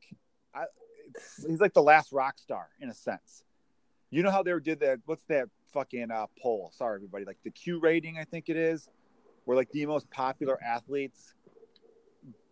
[0.53, 0.65] I,
[1.07, 3.43] it's, he's like the last rock star in a sense.
[4.11, 4.99] You know how they did that?
[5.05, 6.71] What's that fucking uh, poll?
[6.73, 7.25] Sorry, everybody.
[7.25, 8.87] Like the Q rating, I think it is
[9.45, 11.33] where like the most popular athletes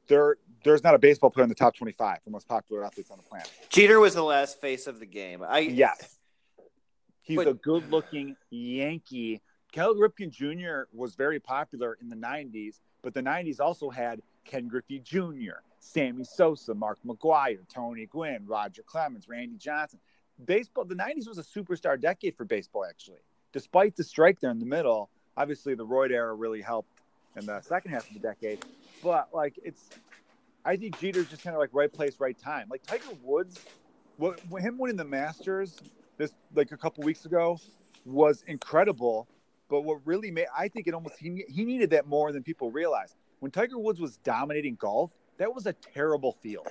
[0.08, 3.17] there there's not a baseball player in the top 25 for most popular athletes on
[3.17, 5.43] the planet Jeter was the last face of the game.
[5.48, 6.17] I yes
[7.22, 9.41] he's But- a good looking yankee
[9.73, 14.67] cal ripken jr was very popular in the 90s but the 90s also had ken
[14.67, 19.99] griffey jr sammy sosa mark mcgwire tony gwynn roger clemens randy johnson.
[20.45, 23.19] Baseball the 90s was a superstar decade for baseball actually.
[23.51, 27.01] Despite the strike there in the middle obviously the royd era really helped
[27.36, 28.63] in the second half of the decade.
[29.01, 29.89] But like it's
[30.65, 32.67] i think jeter's just kind of like right place right time.
[32.69, 33.59] Like tiger woods
[34.17, 35.79] what him winning the masters
[36.17, 37.59] this like a couple weeks ago
[38.05, 39.27] was incredible
[39.69, 42.71] but what really made i think it almost he, he needed that more than people
[42.71, 46.67] realize when tiger woods was dominating golf that was a terrible field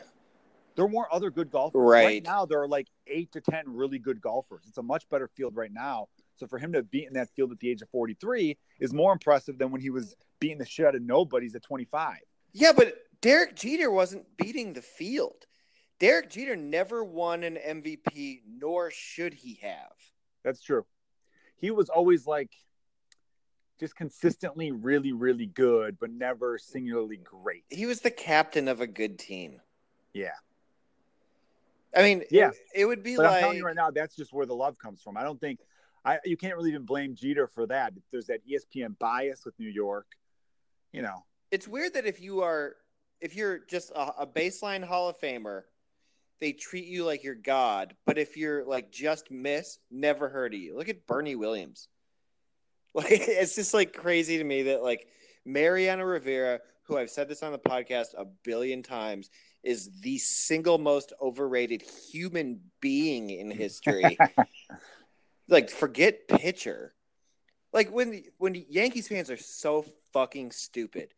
[0.75, 2.23] there weren't other good golfers Right.
[2.23, 5.57] now there are like eight to ten really good golfers it's a much better field
[5.57, 8.57] right now so for him to beat in that field at the age of 43
[8.81, 12.17] is more impressive than when he was beating the shit out of nobodies at 25
[12.53, 15.47] Yeah, but Derek Jeter wasn't beating the field.
[16.01, 19.93] Derek Jeter never won an MVP, nor should he have.
[20.43, 20.85] That's true.
[21.59, 22.51] He was always like
[23.83, 27.65] just consistently really, really good, but never singularly great.
[27.69, 29.61] He was the captain of a good team.
[30.15, 30.31] Yeah.
[31.95, 32.51] I mean, Yeah.
[32.51, 34.55] it, it would be But I'm like telling you right now, that's just where the
[34.55, 35.17] love comes from.
[35.17, 35.59] I don't think
[36.05, 37.93] I you can't really even blame Jeter for that.
[38.13, 40.07] There's that ESPN bias with New York.
[40.93, 42.77] You know, it's weird that if you are
[43.21, 45.63] if you're just a, a baseline Hall of Famer,
[46.39, 47.97] they treat you like you're God.
[48.07, 50.77] But if you're like just miss, never heard of you.
[50.77, 51.89] Look at Bernie Williams.
[52.95, 55.09] Like it's just like crazy to me that like
[55.47, 59.31] Mariano Rivera, who I've said this on the podcast a billion times,
[59.63, 64.19] is the single most overrated human being in history.
[65.49, 66.95] like forget pitcher.
[67.73, 71.15] Like when when Yankees fans are so fucking stupid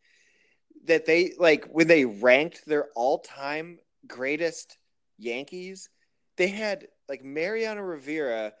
[0.85, 4.77] that they like when they ranked their all-time greatest
[5.17, 5.89] Yankees,
[6.37, 8.53] they had like Mariano Rivera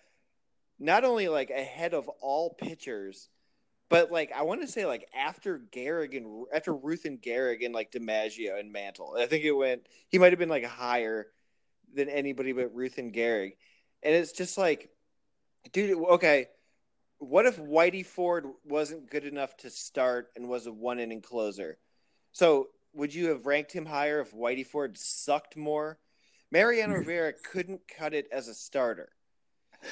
[0.79, 3.29] not only like ahead of all pitchers,
[3.89, 7.73] but like I want to say like after Gehrig and after Ruth and Gehrig and
[7.73, 9.15] like DiMaggio and Mantle.
[9.17, 11.27] I think it went he might have been like higher
[11.93, 13.53] than anybody but Ruth and Gehrig.
[14.03, 14.89] And it's just like
[15.71, 16.47] dude, okay,
[17.19, 21.77] what if Whitey Ford wasn't good enough to start and was a one inning closer?
[22.31, 25.99] So would you have ranked him higher if Whitey Ford sucked more?
[26.51, 26.99] Mariano hmm.
[26.99, 29.09] Rivera couldn't cut it as a starter.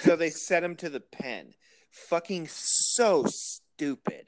[0.01, 1.53] So they sent him to the pen.
[1.91, 4.27] Fucking so stupid.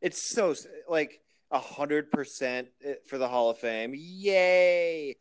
[0.00, 0.54] It's so
[0.88, 2.68] like a hundred percent
[3.06, 3.92] for the Hall of Fame.
[3.96, 5.16] Yay!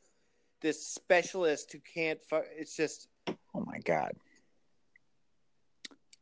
[0.62, 2.20] This specialist who can't.
[2.22, 4.14] Fu- it's just oh my god.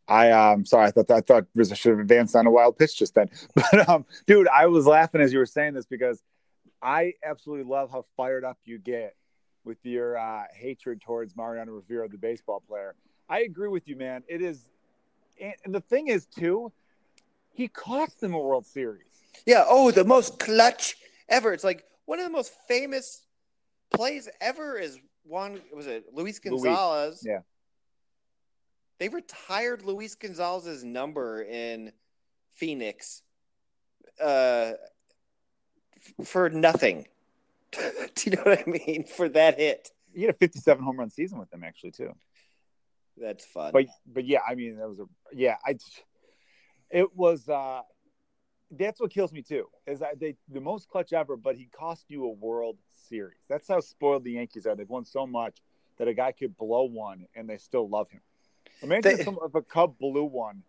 [0.08, 2.98] I um sorry, I thought I thought Rizzo should have advanced on a wild pitch
[2.98, 3.30] just then.
[3.56, 6.22] But um dude, I was laughing as you were saying this because
[6.82, 9.16] I absolutely love how fired up you get
[9.64, 12.96] with your uh, hatred towards Mariano Rivera, the baseball player.
[13.32, 14.24] I agree with you, man.
[14.28, 14.60] It is,
[15.39, 16.74] and, the thing is too,
[17.54, 19.08] he cost them a World Series.
[19.46, 19.63] Yeah.
[19.65, 20.98] Oh, the most clutch
[21.30, 21.54] ever.
[21.54, 23.24] It's like one of the most famous
[23.94, 25.62] plays ever is one.
[25.74, 27.24] Was it Luis Gonzalez?
[27.26, 27.39] yeah.
[29.00, 31.94] They retired Luis Gonzalez's number in
[32.54, 33.24] Phoenix
[34.22, 34.74] uh,
[36.24, 37.08] for nothing.
[37.72, 37.80] Do
[38.26, 39.06] you know what I mean?
[39.06, 39.89] For that hit.
[40.13, 42.13] He had a 57 home run season with them actually too.
[43.22, 43.72] That's fun.
[43.72, 45.56] But but yeah, I mean that was a yeah.
[45.66, 45.78] I
[46.90, 47.82] it was uh
[48.72, 49.68] that's what kills me too.
[49.86, 52.78] Is that they the most clutch ever, but he cost you a World
[53.10, 53.40] Series.
[53.50, 54.76] That's how spoiled the Yankees are.
[54.76, 55.58] They've won so much
[55.98, 58.22] that a guy could blow one and they still love him.
[58.82, 60.64] Imagine They- if, some, if a Cub blew one.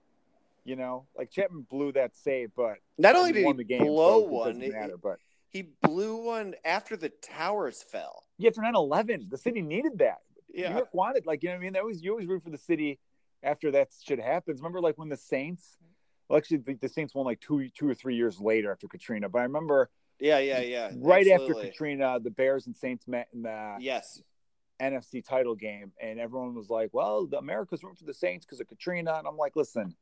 [0.64, 3.84] You know, like Chapman blew that save, but Not only he did he the game,
[3.84, 4.96] blow so one, it- matter.
[4.96, 8.22] But he blew one after the towers fell.
[8.38, 10.18] yeah, after 9-11, the city needed that.
[10.54, 10.72] New Yeah.
[10.76, 11.72] York wanted, like, you know what I mean?
[11.74, 12.98] That was you always root for the city
[13.42, 14.60] after that shit happens.
[14.60, 15.78] Remember, like when the Saints,
[16.28, 19.28] well, actually, the, the Saints won like two, two or three years later after Katrina.
[19.28, 20.92] But I remember Yeah, yeah, yeah.
[20.96, 21.54] right after.
[21.54, 24.22] Katrina, the Bears and Saints met in the Yes.
[24.80, 28.60] NFC title game, and everyone was like, "Well, the America's rooting for the Saints because
[28.60, 29.94] of Katrina." And I'm like, "Listen,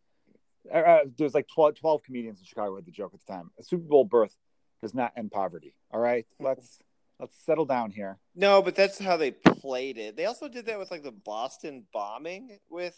[0.73, 3.51] uh, uh, there's like 12, 12 comedians in Chicago had the joke at the time.
[3.59, 4.37] A Super Bowl berth
[4.81, 5.75] does not end poverty.
[5.91, 6.79] All right, let's
[7.21, 10.17] let's settle down here." No, but that's how they played it.
[10.17, 12.97] They also did that with like the Boston bombing with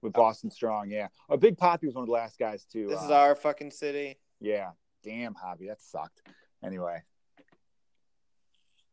[0.00, 1.08] With Boston Strong, yeah.
[1.28, 2.88] A Big Papi was one of the last guys too.
[2.88, 4.18] this uh, is our fucking city.
[4.40, 4.70] Yeah.
[5.04, 5.68] Damn, hobby.
[5.68, 6.22] That sucked.
[6.64, 7.02] Anyway.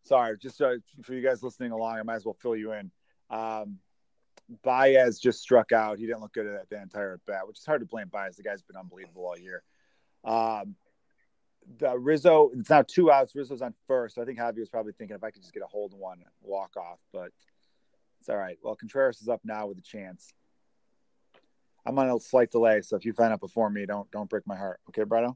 [0.03, 2.89] Sorry, just uh, for you guys listening along, I might as well fill you in.
[3.29, 3.77] Um,
[4.63, 5.99] Baez just struck out.
[5.99, 8.35] He didn't look good at the entire at bat, which is hard to blame Baez.
[8.35, 9.63] The guy's been unbelievable all year.
[10.23, 10.75] Um,
[11.77, 13.35] the Rizzo, it's now two outs.
[13.35, 14.15] Rizzo's on first.
[14.15, 15.99] So I think Javi was probably thinking if I could just get a hold of
[15.99, 17.31] one, walk off, but
[18.19, 18.57] it's all right.
[18.63, 20.33] Well, Contreras is up now with a chance.
[21.85, 24.45] I'm on a slight delay, so if you find out before me, don't don't break
[24.45, 24.79] my heart.
[24.89, 25.35] Okay, Brado?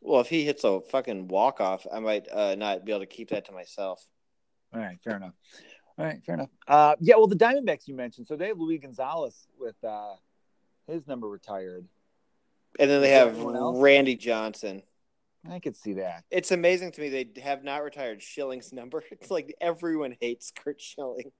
[0.00, 3.06] Well, if he hits a fucking walk off, I might uh, not be able to
[3.06, 4.04] keep that to myself.
[4.74, 5.34] All right, fair enough.
[5.98, 6.48] All right, fair enough.
[6.66, 10.14] Uh, yeah, well, the Diamondbacks you mentioned, so they have Luis Gonzalez with uh,
[10.88, 11.86] his number retired.
[12.80, 13.38] And then they have?
[13.38, 14.82] Randy Johnson.
[15.48, 16.24] I could see that.
[16.30, 19.02] It's amazing to me they have not retired Schilling's number.
[19.10, 21.32] It's like everyone hates Curt Schilling.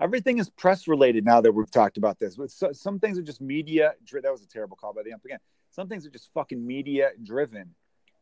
[0.00, 2.36] Everything is press related now that we've talked about this.
[2.36, 3.94] But so, some things are just media.
[4.12, 5.38] That was a terrible call by the ump again.
[5.70, 7.74] Some things are just fucking media driven.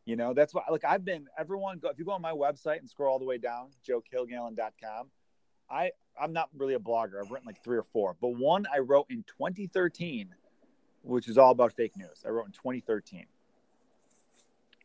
[0.04, 0.62] You know, that's why.
[0.68, 1.26] Like I've been.
[1.38, 5.08] Everyone, go, if you go on my website and scroll all the way down, joekilgallen.com.
[5.70, 7.22] I I'm not really a blogger.
[7.22, 10.28] I've written like three or four, but one I wrote in 2013,
[11.02, 12.22] which is all about fake news.
[12.26, 13.24] I wrote in 2013,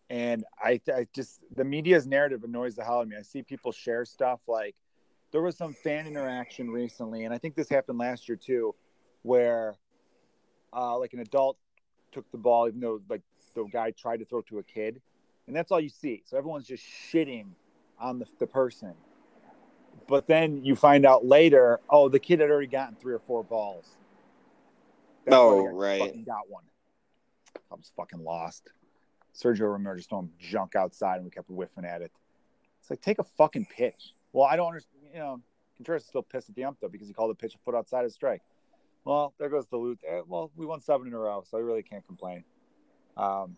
[0.09, 3.17] and I, I just the media's narrative annoys the hell out of me.
[3.17, 4.75] I see people share stuff like
[5.31, 8.73] there was some fan interaction recently, and I think this happened last year too,
[9.23, 9.75] where
[10.73, 11.57] uh, like an adult
[12.11, 13.21] took the ball, even though like
[13.53, 15.01] the guy tried to throw to a kid,
[15.47, 16.23] and that's all you see.
[16.25, 17.47] So everyone's just shitting
[17.99, 18.93] on the, the person.
[20.07, 23.43] But then you find out later, oh, the kid had already gotten three or four
[23.43, 23.97] balls.
[25.25, 25.99] why Oh, right.
[25.99, 26.63] Fucking got one.
[27.69, 28.69] I was fucking lost.
[29.38, 32.12] Sergio Romo just throwing junk outside, and we kept whiffing at it.
[32.82, 34.13] It's like take a fucking pitch.
[34.34, 34.93] Well, I don't understand.
[35.13, 35.41] You know,
[35.78, 37.76] Contreras is still pissed at the ump though because he called the pitch a foot
[37.76, 38.41] outside of strike.
[39.06, 40.00] Well, there goes the loot.
[40.08, 42.43] Eh, Well, we won seven in a row, so I really can't complain.
[43.15, 43.56] Um,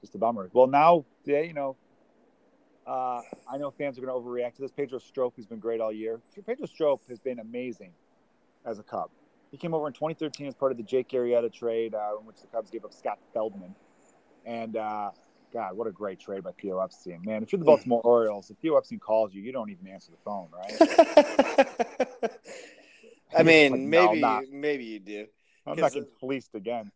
[0.00, 0.50] just a bummer.
[0.52, 1.76] Well, now, yeah, you know,
[2.86, 4.72] uh, I know fans are going to overreact to this.
[4.72, 6.20] Pedro Strop has been great all year.
[6.46, 7.92] Pedro Strop has been amazing
[8.64, 9.10] as a Cub.
[9.50, 12.40] He came over in 2013 as part of the Jake Arrieta trade, uh, in which
[12.40, 13.74] the Cubs gave up Scott Feldman.
[14.44, 15.10] And uh,
[15.52, 17.22] God, what a great trade by Theo Epstein.
[17.24, 20.10] Man, if you're the Baltimore Orioles, if Theo Epstein calls you, you don't even answer
[20.10, 22.30] the phone, right?
[23.36, 25.26] I mean, Like, maybe I'm maybe you do.
[25.66, 26.90] I'm not getting fleeced again.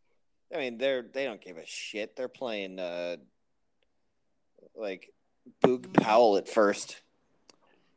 [0.54, 2.16] I mean, they're they don't give a shit.
[2.16, 3.16] They're playing uh
[4.76, 5.12] like
[5.62, 7.00] Boog Powell at first.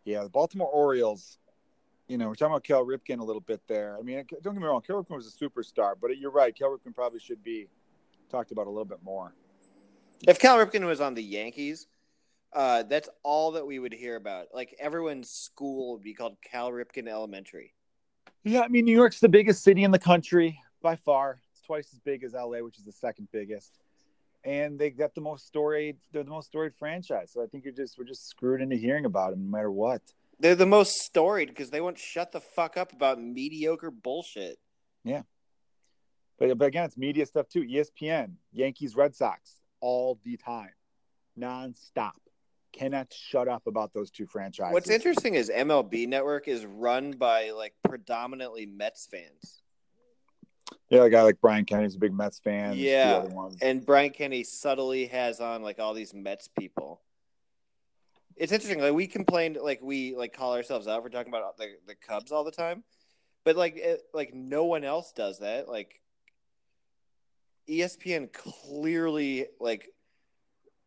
[0.05, 1.37] Yeah, the Baltimore Orioles.
[2.07, 3.97] You know, we're talking about Cal Ripken a little bit there.
[3.99, 6.57] I mean, don't get me wrong, Cal Ripken was a superstar, but you're right.
[6.57, 7.67] Cal Ripken probably should be
[8.29, 9.33] talked about a little bit more.
[10.27, 11.87] If Cal Ripken was on the Yankees,
[12.53, 14.47] uh, that's all that we would hear about.
[14.53, 17.73] Like everyone's school would be called Cal Ripken Elementary.
[18.43, 21.41] Yeah, I mean, New York's the biggest city in the country by far.
[21.51, 23.77] It's twice as big as LA, which is the second biggest.
[24.43, 27.31] And they got the most storied, they're the most storied franchise.
[27.33, 30.01] So I think you're just, we're just screwed into hearing about them no matter what.
[30.39, 34.57] They're the most storied because they won't shut the fuck up about mediocre bullshit.
[36.37, 37.63] But, but again, it's media stuff too.
[37.63, 40.71] ESPN, Yankees, Red Sox, all the time,
[41.39, 42.11] nonstop.
[42.73, 44.73] Cannot shut up about those two franchises.
[44.73, 49.63] What's interesting is MLB Network is run by like predominantly Mets fans,
[50.89, 52.73] Yeah, a guy like Brian Kenny's a big Mets fan.
[52.77, 53.25] Yeah.
[53.61, 57.01] and Brian Kenny subtly has on like all these Mets people.
[58.35, 58.79] It's interesting.
[58.79, 62.31] Like we complained, like we like call ourselves out for talking about the the Cubs
[62.31, 62.83] all the time,
[63.43, 65.67] but like it, like no one else does that.
[65.67, 65.99] Like
[67.69, 69.93] ESPN clearly like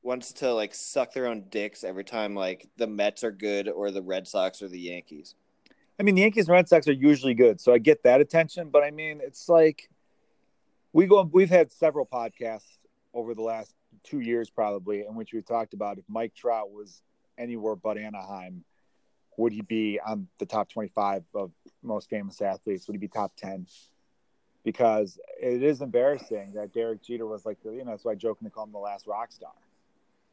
[0.03, 3.91] wants to like suck their own dicks every time like the Mets are good or
[3.91, 5.35] the Red Sox or the Yankees.
[5.99, 8.71] I mean, the Yankees and Red Sox are usually good, so I get that attention.
[8.71, 9.91] But I mean, it's like
[10.93, 11.29] we go.
[11.31, 12.79] We've had several podcasts
[13.13, 17.03] over the last two years, probably, in which we've talked about if Mike Trout was
[17.37, 18.65] anywhere but Anaheim,
[19.37, 22.87] would he be on the top twenty-five of most famous athletes?
[22.87, 23.67] Would he be top ten?
[24.65, 28.15] Because it is embarrassing that Derek Jeter was like, the, you know, that's why I
[28.15, 29.53] jokingly call him the last rock star,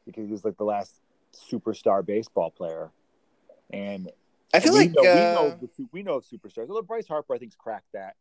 [0.04, 1.00] because he was like the last
[1.50, 2.90] superstar baseball player,
[3.72, 4.10] and
[4.52, 6.68] I feel we like know, uh, we know the, we know superstars.
[6.68, 8.16] Although Bryce Harper, I think's cracked that.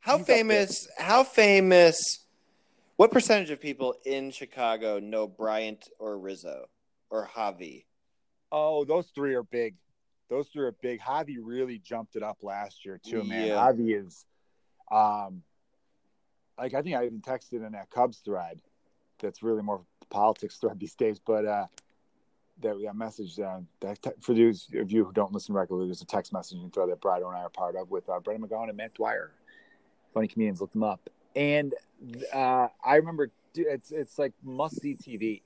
[0.00, 2.24] how he's famous how famous
[2.96, 6.66] what percentage of people in Chicago know Bryant or Rizzo
[7.10, 7.84] or Javi?
[8.50, 9.74] Oh, those three are big.
[10.28, 11.00] Those three are big.
[11.00, 13.48] Javi really jumped it up last year too, man.
[13.48, 13.54] Yeah.
[13.54, 14.26] Javi is,
[14.90, 15.42] um,
[16.58, 18.60] like I think I even texted in that Cubs thread.
[19.20, 21.66] That's really more politics thread these days, but uh,
[22.60, 25.88] that we got message uh, that te- for those of you who don't listen regularly,
[25.88, 28.48] there's a text messaging thread that Brad and I are part of with uh, Brendan
[28.48, 29.32] McGowan and Matt Dwyer.
[30.12, 31.08] Funny comedians, look them up.
[31.36, 31.74] And
[32.32, 35.42] uh, I remember it's it's like must see TV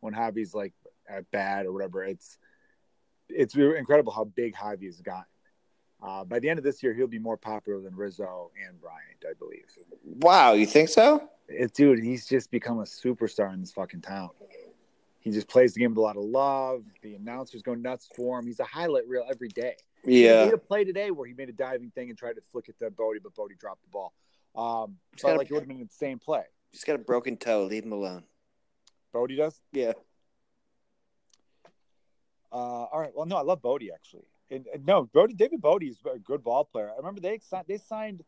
[0.00, 0.72] when Javi's like
[1.08, 2.04] at bad or whatever.
[2.04, 2.38] It's
[3.28, 5.24] it's incredible how big Javi has gotten.
[6.02, 9.24] Uh, by the end of this year, he'll be more popular than Rizzo and Bryant,
[9.28, 9.64] I believe.
[10.04, 11.28] Wow, you think so?
[11.48, 14.30] It, dude, he's just become a superstar in this fucking town.
[15.20, 16.84] He just plays the game with a lot of love.
[17.02, 18.46] The announcers go nuts for him.
[18.46, 19.76] He's a highlight reel every day.
[20.04, 20.44] He Yeah.
[20.44, 22.78] made a play today where he made a diving thing and tried to flick it
[22.80, 24.12] to Bote, but Bote dropped the ball.
[24.54, 26.44] Um, but got a- like it would have been the same play.
[26.72, 27.64] He's got a broken toe.
[27.64, 28.24] Leave him alone.
[29.12, 29.58] Bote does.
[29.72, 29.92] Yeah.
[32.54, 33.10] Uh, all right.
[33.14, 34.28] Well, no, I love Bote actually.
[34.50, 36.90] And, and no, Bote, David Bote is a good ball player.
[36.92, 38.22] I remember they signed, they signed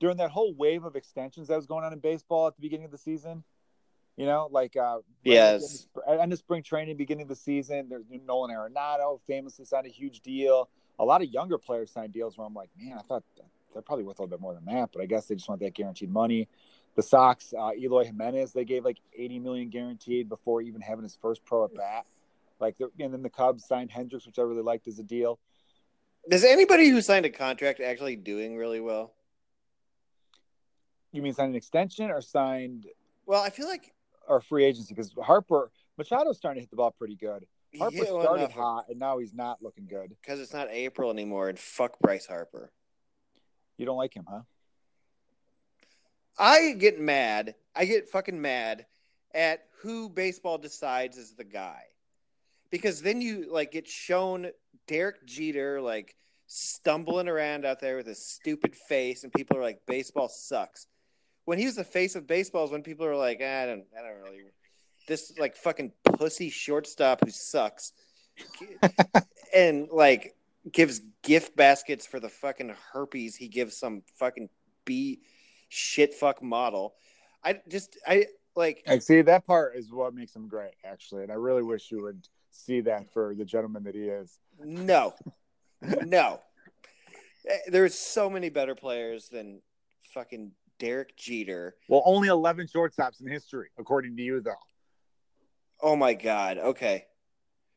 [0.00, 2.86] during that whole wave of extensions that was going on in baseball at the beginning
[2.86, 3.44] of the season.
[4.16, 5.88] You know, like uh, Yes.
[6.08, 7.88] end of spring training, beginning of the season.
[7.90, 10.70] There's Nolan Arenado famously signed a huge deal.
[10.98, 13.24] A lot of younger players signed deals where I'm like, man, I thought
[13.74, 15.60] they're probably worth a little bit more than that, but I guess they just want
[15.60, 16.48] that guaranteed money.
[16.94, 21.14] The Sox, uh, Eloy Jimenez, they gave like 80 million guaranteed before even having his
[21.14, 22.06] first pro at bat.
[22.58, 25.38] Like, the- and then the Cubs signed Hendricks, which I really liked as a deal.
[26.30, 29.14] Is anybody who signed a contract actually doing really well?
[31.12, 32.86] You mean signed an extension or signed
[33.26, 33.92] Well, I feel like
[34.28, 34.92] or free agency?
[34.92, 37.46] Because Harper Machado's starting to hit the ball pretty good.
[37.78, 40.16] Harper started hot, and now he's not looking good.
[40.20, 42.72] because it's not April anymore, and fuck Bryce Harper.
[43.76, 44.40] You don't like him, huh?
[46.38, 47.54] I get mad.
[47.74, 48.86] I get fucking mad
[49.34, 51.82] at who baseball decides is the guy.
[52.70, 54.50] Because then you like get shown
[54.86, 59.80] Derek Jeter like stumbling around out there with his stupid face and people are like
[59.86, 60.86] baseball sucks.
[61.44, 63.84] When he was the face of baseball is when people are like, "Ah, I don't
[63.96, 64.44] I don't really
[65.06, 67.92] this like fucking pussy shortstop who sucks.
[69.54, 70.34] and like
[70.70, 74.48] gives gift baskets for the fucking herpes he gives some fucking
[74.84, 75.20] B
[75.68, 76.94] shit fuck model.
[77.44, 81.30] I just I like I see that part is what makes him great, actually, and
[81.30, 84.38] I really wish you would see that for the gentleman that he is.
[84.58, 85.14] no.
[86.04, 86.40] no.
[87.48, 89.60] Eh, There's so many better players than
[90.14, 91.76] fucking Derek Jeter.
[91.88, 94.52] Well, only 11 shortstops in history, according to you, though.
[95.80, 96.58] Oh my god.
[96.58, 97.04] Okay.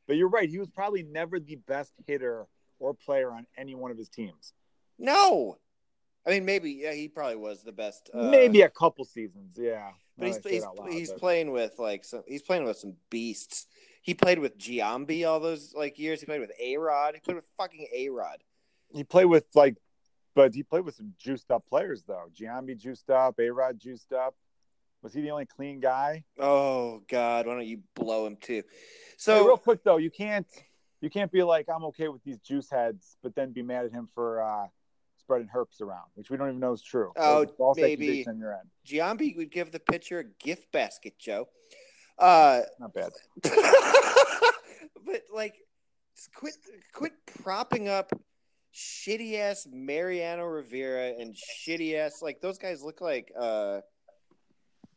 [0.07, 2.47] But you're right; he was probably never the best hitter
[2.79, 4.53] or player on any one of his teams.
[4.97, 5.57] No.
[6.29, 8.09] I mean maybe yeah, he probably was the best.
[8.13, 9.89] uh, Maybe a couple seasons, yeah.
[10.17, 12.23] But he's Now that I say it he's, loud, he's but- playing with like some
[12.27, 13.67] he's playing with some beasts.
[14.01, 16.19] He played with Giambi all those like years.
[16.19, 17.15] He played with A Rod.
[17.15, 18.37] He played with fucking A Rod.
[18.93, 19.75] he played with like,
[20.35, 22.25] but he played with some juiced up players though.
[22.37, 24.35] Giambi juiced up, A Rod juiced up.
[25.01, 26.25] Was he the only clean guy?
[26.39, 28.63] Oh God, why don't you blow him too?
[29.17, 30.47] So So real quick though, you can't
[31.01, 33.91] you can't be like I'm okay with these juice heads, but then be mad at
[33.91, 34.67] him for uh,
[35.29, 37.11] spreading herps around, which we don't even know is true.
[37.15, 38.25] Oh, false maybe.
[38.27, 38.67] on your end.
[38.87, 41.47] Giambi would give the pitcher a gift basket, Joe.
[42.17, 43.11] Uh, Not bad.
[43.43, 45.53] but like,
[46.35, 46.55] quit
[46.93, 47.11] quit
[47.43, 48.11] propping up
[48.73, 53.79] shitty ass Mariano Rivera and shitty ass like those guys look like uh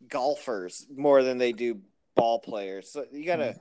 [0.09, 1.78] golfers more than they do
[2.16, 2.91] ball players.
[2.91, 3.57] So you gotta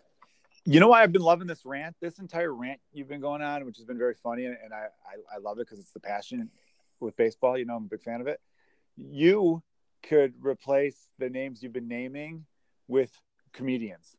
[0.63, 3.65] You know why I've been loving this rant, this entire rant you've been going on,
[3.65, 6.51] which has been very funny, and I I, I love it because it's the passion
[6.99, 7.57] with baseball.
[7.57, 8.39] You know, I'm a big fan of it.
[8.95, 9.63] You
[10.03, 12.45] could replace the names you've been naming
[12.87, 13.11] with
[13.53, 14.15] comedians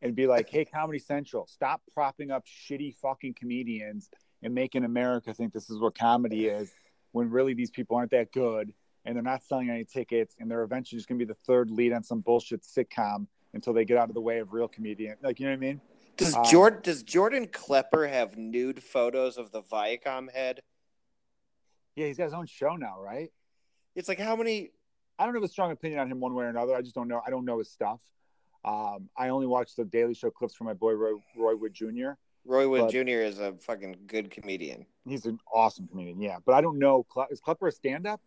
[0.00, 4.10] and be like, "Hey, Comedy Central, stop propping up shitty fucking comedians
[4.44, 6.72] and making America think this is what comedy is,
[7.10, 8.72] when really these people aren't that good."
[9.06, 11.70] and they're not selling any tickets, and they're eventually just going to be the third
[11.70, 15.16] lead on some bullshit sitcom until they get out of the way of real comedian.
[15.22, 15.80] Like you know what I mean?
[16.16, 20.60] Does Um, Jordan does Jordan Klepper have nude photos of the Viacom head?
[21.96, 23.30] Yeah, he's got his own show now, right?
[23.94, 24.70] It's like how many
[25.18, 26.74] I don't have a strong opinion on him one way or another.
[26.74, 27.22] I just don't know.
[27.24, 28.00] I don't know his stuff.
[28.64, 32.12] Um, I only watch the Daily Show clips from my boy Roy, Roy Wood Jr.
[32.46, 33.20] Roy Wood But- Jr.
[33.22, 34.86] is a fucking good comedian.
[35.06, 36.38] He's an awesome comedian, yeah.
[36.44, 37.06] But I don't know.
[37.30, 38.20] Is Klepper a stand-up?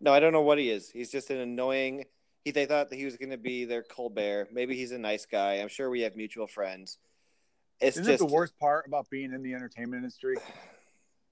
[0.00, 0.90] No, I don't know what he is.
[0.90, 2.04] He's just an annoying.
[2.48, 4.48] He they thought that he was going to be their Colbert.
[4.50, 5.56] Maybe he's a nice guy.
[5.56, 6.96] I'm sure we have mutual friends.
[7.78, 10.36] It's Isn't just it the worst part about being in the entertainment industry?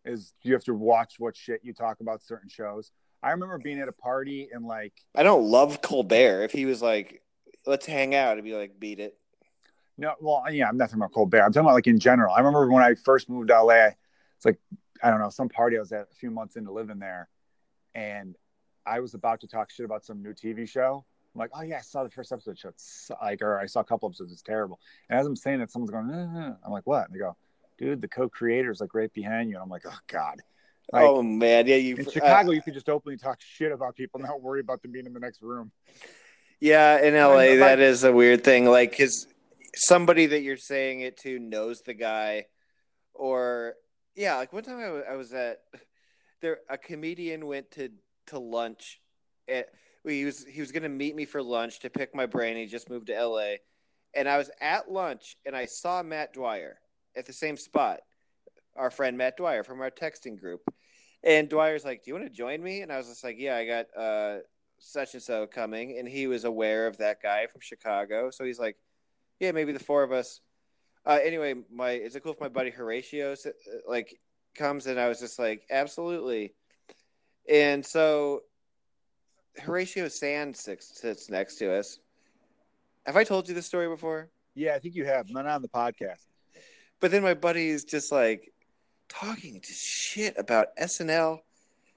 [0.05, 2.93] Is you have to watch what shit you talk about certain shows.
[3.23, 6.45] I remember being at a party and like I don't love Colbert.
[6.45, 7.23] If he was like,
[7.65, 9.17] "Let's hang out," I'd be like, "Beat it."
[9.97, 11.43] No, well, yeah, I'm nothing about Colbert.
[11.43, 12.35] I'm talking about like in general.
[12.35, 13.87] I remember when I first moved to LA,
[14.37, 14.59] it's like
[15.03, 17.31] I don't know, some party I was at a few months into living there,
[17.95, 18.37] and
[18.87, 21.05] I was about to talk shit about some new TV show.
[21.35, 22.57] I'm like, oh yeah, I saw the first episode.
[22.69, 24.33] It's like, or I saw a couple episodes.
[24.33, 24.81] It's terrible.
[25.11, 27.07] And as I'm saying it, someone's going, "Uh, uh." I'm like, what?
[27.07, 27.37] And they go,
[27.79, 29.57] dude, the co-creator's like right behind you.
[29.57, 30.41] And I'm like, oh god.
[30.93, 33.97] Like, oh man, yeah, you in uh, Chicago, you could just openly talk shit about
[33.97, 35.73] people, not worry about them being in the next room.
[36.61, 38.67] Yeah, in LA, I'm- that is a weird thing.
[38.67, 39.27] Like, because
[39.75, 42.47] somebody that you're saying it to knows the guy,
[43.15, 43.75] or
[44.15, 45.59] yeah, like one time I was at
[46.41, 47.91] there, a comedian went to
[48.29, 49.01] to lunch.
[49.49, 49.69] At,
[50.05, 52.57] he was he was gonna meet me for lunch to pick my brain.
[52.57, 53.57] He just moved to LA,
[54.15, 56.79] and I was at lunch and I saw Matt Dwyer
[57.17, 58.01] at the same spot.
[58.77, 60.63] Our friend Matt Dwyer from our texting group,
[61.25, 63.57] and Dwyer's like, "Do you want to join me?" And I was just like, "Yeah,
[63.57, 64.39] I got." uh
[64.79, 68.31] such and so coming, and he was aware of that guy from Chicago.
[68.31, 68.77] So he's like,
[69.41, 70.41] "Yeah, maybe the four of us."
[71.05, 73.51] Uh, anyway, my is it cool if my buddy Horatio uh,
[73.87, 74.19] like
[74.55, 74.87] comes?
[74.87, 76.55] And I was just like, "Absolutely."
[77.49, 78.43] And so
[79.59, 81.99] Horatio Sanz sits, next to us.
[83.05, 84.29] Have I told you this story before?
[84.55, 85.31] Yeah, I think you have.
[85.31, 86.27] Not on the podcast.
[87.01, 88.53] But then my buddy is just like
[89.09, 91.41] talking just shit about SNL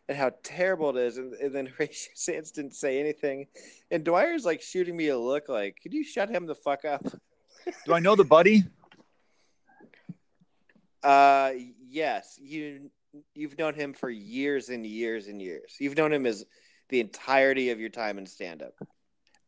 [0.08, 1.18] and how terrible it is.
[1.18, 3.48] And, and then Horatio Sanz didn't say anything.
[3.92, 7.04] And Dwyer's like shooting me a look like, could you shut him the fuck up?
[7.86, 8.64] Do I know the buddy?
[11.04, 11.52] Uh,
[11.88, 12.38] yes.
[12.42, 12.90] You,
[13.34, 15.76] you've known him for years and years and years.
[15.80, 16.46] You've known him as
[16.90, 18.74] the entirety of your time in stand up.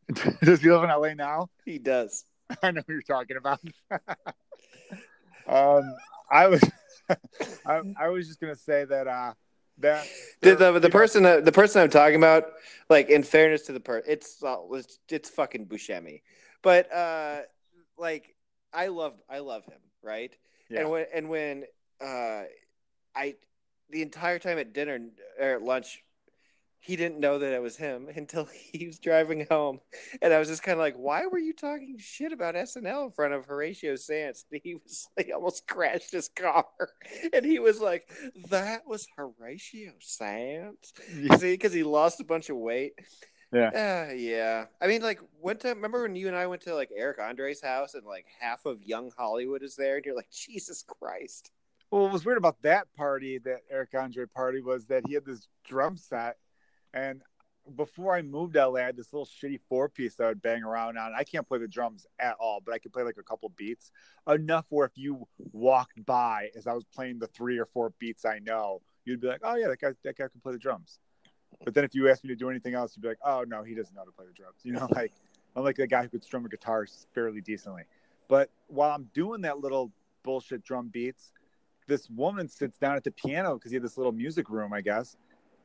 [0.42, 1.48] Does he live in LA now?
[1.64, 2.24] He does.
[2.62, 3.60] I know who you're talking about.
[5.48, 5.94] um,
[6.30, 6.62] I was,
[7.66, 9.32] I, I was just gonna say that uh,
[9.78, 10.06] that
[10.40, 12.44] The, the, the person that, the person I'm talking about,
[12.90, 16.22] like in fairness to the person, it's uh, it's it's fucking Buscemi,
[16.62, 17.40] but uh,
[17.96, 18.34] like
[18.72, 20.34] I love I love him, right?
[20.68, 20.80] Yeah.
[20.80, 21.64] And when and when
[22.02, 22.42] uh,
[23.14, 23.34] I
[23.92, 24.98] the entire time at dinner
[25.38, 26.02] or at lunch,
[26.82, 29.80] he didn't know that it was him until he was driving home,
[30.20, 33.12] and I was just kind of like, "Why were you talking shit about SNL in
[33.12, 36.66] front of Horatio Sanz?" And he was like, almost crashed his car,
[37.32, 38.10] and he was like,
[38.50, 41.36] "That was Horatio Sanz." Yeah.
[41.36, 42.94] See, because he lost a bunch of weight.
[43.52, 44.08] Yeah.
[44.08, 44.64] Uh, yeah.
[44.80, 47.62] I mean, like one time, remember when you and I went to like Eric Andre's
[47.62, 51.52] house and like half of young Hollywood is there, and you're like, Jesus Christ.
[51.92, 55.26] Well, what was weird about that party, that Eric Andre party, was that he had
[55.26, 56.38] this drum set,
[56.94, 57.20] and
[57.76, 60.40] before I moved to LA, I had this little shitty four piece that I would
[60.40, 61.12] bang around on.
[61.14, 63.92] I can't play the drums at all, but I could play like a couple beats
[64.26, 68.24] enough where if you walked by as I was playing the three or four beats
[68.24, 70.98] I know, you'd be like, "Oh yeah, that guy, that guy can play the drums."
[71.62, 73.62] But then if you asked me to do anything else, you'd be like, "Oh no,
[73.62, 75.12] he doesn't know how to play the drums." You know, like
[75.54, 77.82] I'm like the guy who could strum a guitar fairly decently.
[78.28, 81.32] But while I'm doing that little bullshit drum beats,
[81.86, 84.80] this woman sits down at the piano because he had this little music room, I
[84.80, 85.16] guess,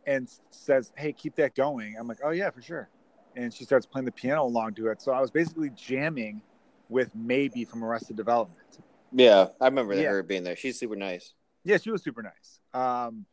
[0.05, 2.89] and says, "Hey, keep that going." I'm like, "Oh yeah, for sure."
[3.35, 5.01] And she starts playing the piano along to it.
[5.01, 6.41] So I was basically jamming
[6.89, 8.79] with Maeby from Arrested Development.
[9.11, 10.09] Yeah, I remember Yeah.
[10.09, 10.55] her being there.
[10.55, 11.33] She's super nice.
[11.63, 12.59] Yeah, she was super nice.
[12.73, 13.25] Um,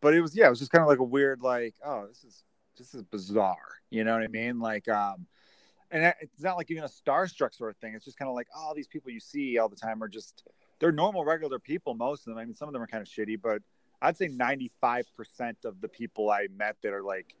[0.00, 2.24] but it was yeah, it was just kind of like a weird like, oh, this
[2.24, 2.44] is
[2.78, 3.56] this is bizarre.
[3.90, 4.60] You know what I mean?
[4.60, 5.26] Like, um,
[5.90, 7.94] and it's not like even a starstruck sort of thing.
[7.94, 10.44] It's just kind of like, oh, these people you see all the time are just
[10.80, 11.94] they're normal, regular people.
[11.94, 12.38] Most of them.
[12.38, 13.62] I mean, some of them are kind of shitty, but
[14.02, 17.34] I'd say ninety five percent of the people I met that are like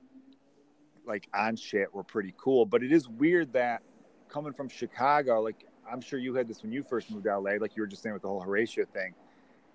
[1.06, 2.66] like on shit were pretty cool.
[2.66, 3.82] But it is weird that
[4.28, 7.52] coming from Chicago, like I'm sure you had this when you first moved to LA,
[7.52, 9.14] like you were just saying with the whole Horatio thing,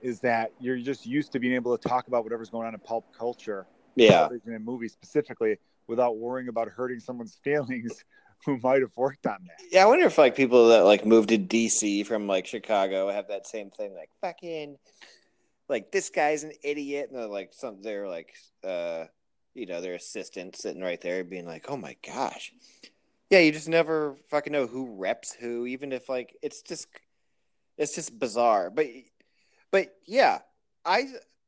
[0.01, 2.79] is that you're just used to being able to talk about whatever's going on in
[2.79, 4.29] pulp culture, Yeah.
[4.45, 5.57] and movies specifically,
[5.87, 8.05] without worrying about hurting someone's feelings
[8.45, 9.65] who might have worked on that.
[9.71, 13.27] Yeah, I wonder if like people that like moved to DC from like Chicago have
[13.29, 14.77] that same thing, like fucking,
[15.69, 18.33] like this guy's an idiot, and they're like some they're like
[18.63, 19.05] uh
[19.55, 22.51] you know, their assistant sitting right there being like, "Oh my gosh."
[23.29, 26.87] Yeah, you just never fucking know who reps who even if like it's just
[27.77, 28.69] it's just bizarre.
[28.69, 28.87] But
[29.71, 30.39] but yeah,
[30.85, 31.07] I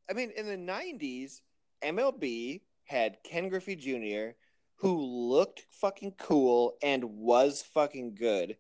[0.09, 1.41] I mean in the 90s
[1.83, 4.35] MLB had Ken Griffey Jr.
[4.77, 8.57] who looked fucking cool and was fucking good.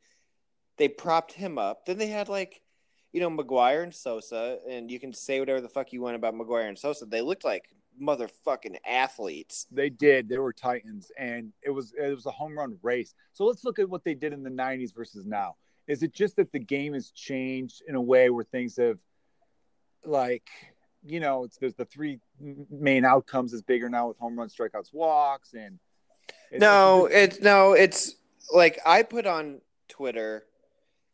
[0.77, 1.85] They propped him up.
[1.85, 2.61] Then they had like
[3.17, 6.35] you know, McGwire and Sosa, and you can say whatever the fuck you want about
[6.35, 7.05] McGwire and Sosa.
[7.05, 7.69] They looked like
[8.01, 9.65] motherfucking athletes.
[9.71, 10.29] They did.
[10.29, 13.13] They were titans, and it was it was a home run race.
[13.33, 15.55] So let's look at what they did in the '90s versus now.
[15.87, 18.99] Is it just that the game has changed in a way where things have,
[20.03, 20.47] like,
[21.03, 22.19] you know, it's there's the three
[22.69, 25.79] main outcomes is bigger now with home run, strikeouts, walks, and
[26.51, 28.15] it's, no, it's, no, it's
[28.53, 30.45] like I put on Twitter,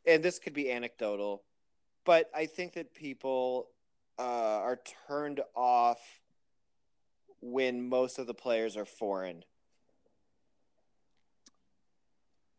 [0.06, 1.44] and this could be anecdotal
[2.06, 3.70] but I think that people
[4.20, 6.00] uh, are turned off
[7.42, 9.44] when most of the players are foreign.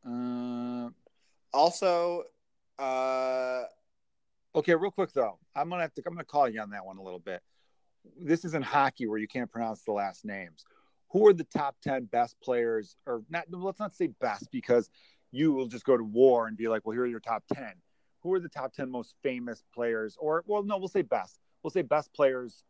[0.06, 0.90] Uh,
[1.52, 2.24] also,
[2.78, 3.62] uh,
[4.54, 6.02] okay, real quick though, I'm gonna have to.
[6.06, 7.40] I'm gonna call you on that one a little bit.
[8.20, 10.64] This isn't hockey where you can't pronounce the last names.
[11.14, 13.44] Who are the top ten best players, or not?
[13.50, 14.90] Let's not say best because
[15.30, 17.72] you will just go to war and be like, well, here are your top ten.
[18.24, 20.16] Who are the top 10 most famous players?
[20.18, 21.38] Or well no we'll say best.
[21.62, 22.64] We'll say best players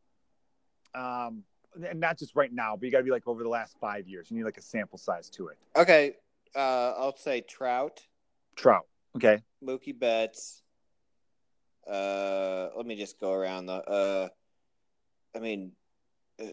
[0.94, 1.44] um
[1.88, 4.08] and not just right now but you got to be like over the last five
[4.08, 4.30] years.
[4.30, 5.58] You need like a sample size to it.
[5.76, 6.16] Okay
[6.56, 8.02] uh i'll say trout.
[8.56, 8.86] Trout
[9.16, 9.42] okay.
[9.64, 10.62] Mookie betts.
[11.88, 14.28] Uh let me just go around the uh
[15.36, 15.70] i mean
[16.42, 16.46] uh,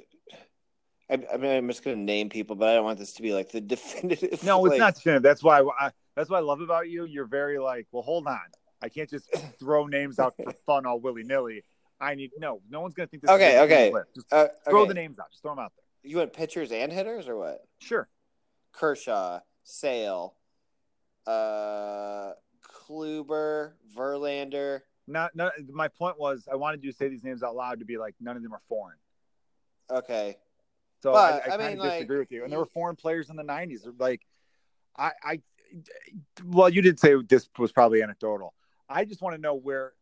[1.11, 3.21] I, I mean, I'm just going to name people, but I don't want this to
[3.21, 4.43] be like the definitive.
[4.43, 5.23] No, it's not definitive.
[5.23, 7.05] That's why I, that's what I love about you.
[7.05, 8.39] You're very like, well, hold on.
[8.81, 11.63] I can't just throw names out for fun all willy nilly.
[11.99, 12.61] I need no.
[12.67, 13.29] No one's gonna think this.
[13.29, 13.93] Okay, okay.
[14.15, 15.29] Just uh, throw the names out.
[15.29, 16.09] Just throw them out there.
[16.09, 17.61] You want pitchers and hitters or what?
[17.77, 18.09] Sure.
[18.71, 20.33] Kershaw, Sale,
[21.27, 22.31] uh,
[22.89, 24.79] Kluber, Verlander.
[25.07, 25.51] Not, not.
[25.71, 28.15] My point was, I wanted you to say these names out loud to be like
[28.19, 28.97] none of them are foreign.
[29.91, 30.37] Okay.
[31.01, 32.43] So but, I, I, I kind of disagree with you.
[32.43, 33.87] And there were foreign players in the '90s.
[33.99, 34.21] Like,
[34.97, 35.41] I, I,
[36.45, 38.53] well, you did say this was probably anecdotal.
[38.87, 39.93] I just want to know where.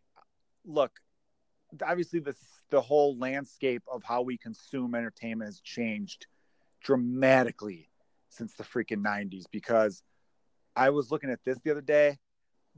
[0.66, 0.92] Look,
[1.86, 2.36] obviously the
[2.70, 6.28] the whole landscape of how we consume entertainment has changed
[6.82, 7.90] dramatically
[8.30, 10.04] since the freaking 90s because
[10.76, 12.18] I was looking at this the other day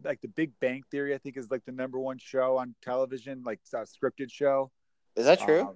[0.03, 3.43] like the Big Bang Theory I think is like the number one show on television
[3.45, 4.72] like a scripted show
[5.15, 5.76] is that true um,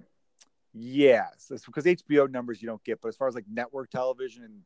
[0.78, 4.44] yes it's because HBO numbers you don't get but as far as like network television
[4.44, 4.62] and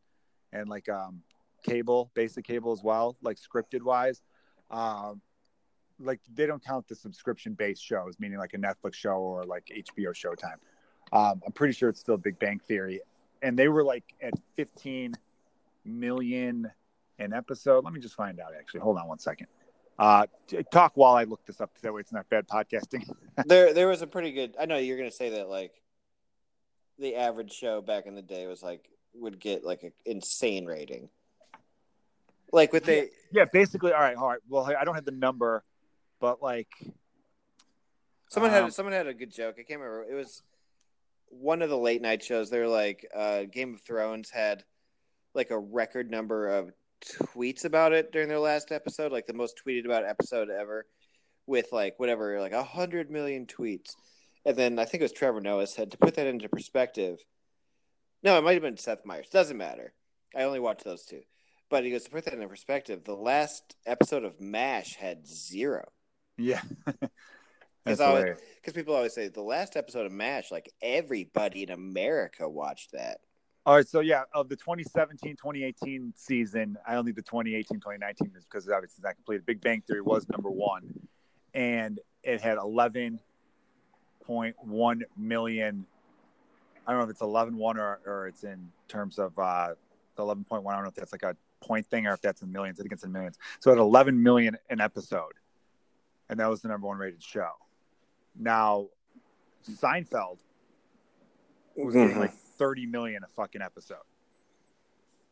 [0.53, 1.23] and like um
[1.65, 4.23] cable basic cable as well like scripted wise
[4.71, 5.21] um
[6.01, 9.67] like they don't count the subscription based shows, meaning like a Netflix show or like
[9.67, 10.57] HBO Showtime.
[11.13, 13.01] Um, I'm pretty sure it's still Big Bang Theory,
[13.43, 15.15] and they were like at 15
[15.85, 16.71] million
[17.19, 17.85] an episode.
[17.85, 18.53] Let me just find out.
[18.59, 19.49] Actually, hold on one second.
[19.99, 20.27] Uh,
[20.73, 21.71] talk while I look this up.
[21.83, 23.09] That way, it's not bad podcasting.
[23.47, 24.55] there, there was a pretty good.
[24.59, 25.73] I know you're gonna say that like
[27.01, 31.09] the average show back in the day was like would get like an insane rating.
[32.53, 33.93] Like with the yeah, yeah, basically.
[33.93, 34.41] All right, all right.
[34.49, 35.65] Well, I don't have the number
[36.21, 36.69] but like
[38.29, 39.57] someone um, had someone had a good joke.
[39.59, 40.05] I can't remember.
[40.09, 40.43] It was
[41.29, 42.51] one of the late night shows.
[42.51, 44.63] They're like uh, Game of Thrones had
[45.35, 46.71] like a record number of
[47.05, 50.87] tweets about it during their last episode, like the most tweeted about episode ever,
[51.47, 53.95] with like whatever, like a hundred million tweets.
[54.45, 57.19] And then I think it was Trevor Noah said to put that into perspective.
[58.23, 59.29] No, it might have been Seth Meyers.
[59.29, 59.93] Doesn't matter.
[60.37, 61.23] I only watched those two.
[61.69, 63.05] But he goes to put that into perspective.
[63.05, 65.91] The last episode of MASH had zero.
[66.37, 66.63] Yeah.
[67.85, 73.21] Because people always say the last episode of MASH, like everybody in America watched that.
[73.67, 78.97] All right, so yeah, of the 2017-2018 season, I only the 2018-2019 is because obviously
[78.97, 79.45] it's not completed.
[79.45, 80.95] Big Bang Theory was number one,
[81.55, 82.59] and it had
[84.31, 85.87] 11.1 million.
[86.87, 89.75] I don't know if it's 11.1 or, or it's in terms of uh,
[90.19, 90.51] 11.1.
[90.51, 92.81] I don't know if that's like a point thing or if that's in millions.
[92.81, 93.39] I think it's in millions.
[93.61, 95.35] So at 11 million an episode
[96.31, 97.51] and that was the number one rated show.
[98.39, 98.87] Now,
[99.69, 100.39] Seinfeld
[101.77, 102.19] was mm-hmm.
[102.19, 103.99] like thirty million a fucking episode.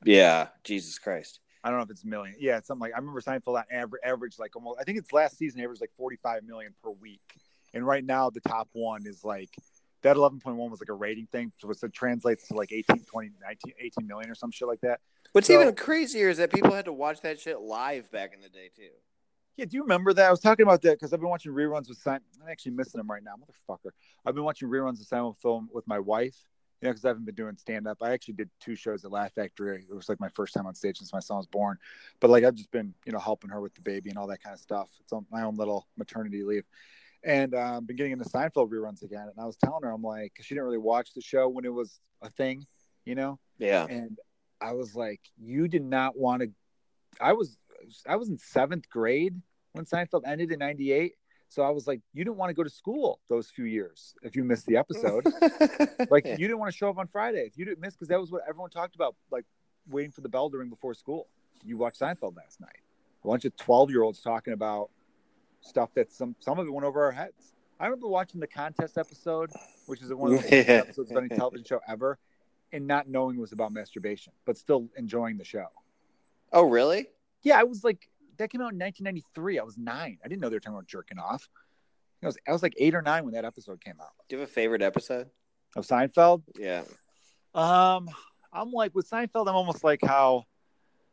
[0.05, 1.41] Yeah, Jesus Christ.
[1.63, 2.35] I don't know if it's a million.
[2.39, 4.81] Yeah, it's something like I remember Seinfeld on average, average like almost.
[4.81, 7.37] I think it's last season averaged like forty five million per week,
[7.75, 9.51] and right now the top one is like
[10.03, 13.75] that 11.1 was like a rating thing, so it translates to like 18, 20, 19,
[13.81, 15.01] 18 million or some shit like that.
[15.33, 18.41] What's so, even crazier is that people had to watch that shit live back in
[18.41, 18.91] the day too.
[19.57, 20.29] Yeah, do you remember that?
[20.29, 22.23] I was talking about that because I've been watching reruns with Simon.
[22.41, 23.91] I'm actually missing them right now, motherfucker.
[24.25, 26.37] I've been watching reruns of Seinfeld with my wife,
[26.81, 27.99] you know, because I haven't been doing stand up.
[28.01, 29.85] I actually did two shows at Laugh Factory.
[29.91, 31.77] It was like my first time on stage since my son was born.
[32.21, 34.41] But like I've just been, you know, helping her with the baby and all that
[34.41, 34.91] kind of stuff.
[35.01, 36.65] It's on my own little maternity leave.
[37.25, 39.23] And um, been getting into Seinfeld reruns again.
[39.23, 41.73] And I was telling her, I'm like, she didn't really watch the show when it
[41.73, 42.65] was a thing,
[43.05, 43.39] you know?
[43.59, 43.87] Yeah.
[43.89, 44.19] And
[44.61, 46.51] I was like, you did not want to.
[47.21, 47.57] I was,
[48.07, 49.41] I was in seventh grade
[49.73, 51.15] when Seinfeld ended in '98.
[51.51, 54.37] So I was like, you didn't want to go to school those few years if
[54.37, 55.25] you missed the episode.
[56.11, 58.21] like you didn't want to show up on Friday if you didn't miss because that
[58.21, 59.47] was what everyone talked about, like
[59.89, 61.27] waiting for the bell to ring before school.
[61.65, 62.81] You watched Seinfeld last night.
[63.25, 64.91] A bunch of twelve year olds talking about
[65.61, 67.53] stuff that some some of it went over our heads.
[67.81, 69.51] I remember watching the contest episode,
[69.87, 70.63] which is one of the Yeah.
[70.81, 72.19] episodes of any television show ever,
[72.73, 75.67] and not knowing it was about masturbation, but still enjoying the show.
[76.53, 77.09] oh, really?
[77.43, 79.61] Yeah, I was like, that came out in 1993.
[79.61, 80.19] I was nine.
[80.25, 81.49] I didn't know they were talking about jerking off.
[82.21, 84.41] I was, I was like eight or nine when that episode came out Do you
[84.41, 85.29] have a favorite episode?
[85.77, 86.43] of Seinfeld.
[86.59, 86.83] Yeah.
[87.55, 88.09] Um,
[88.53, 89.47] I'm like with Seinfeld.
[89.49, 90.45] I'm almost like how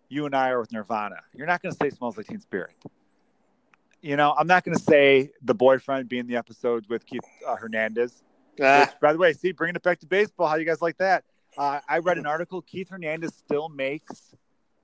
[0.10, 1.18] you and I are with Nirvana.
[1.36, 2.72] You're not going to say "Smells Like Teen Spirit."
[4.06, 7.56] You know, I'm not going to say the boyfriend being the episode with Keith uh,
[7.56, 8.22] Hernandez.
[8.62, 10.48] Ah, Which, by the way, see, bringing it back to baseball.
[10.48, 11.24] How you guys like that?
[11.58, 12.62] Uh, I read an article.
[12.62, 14.36] Keith Hernandez still makes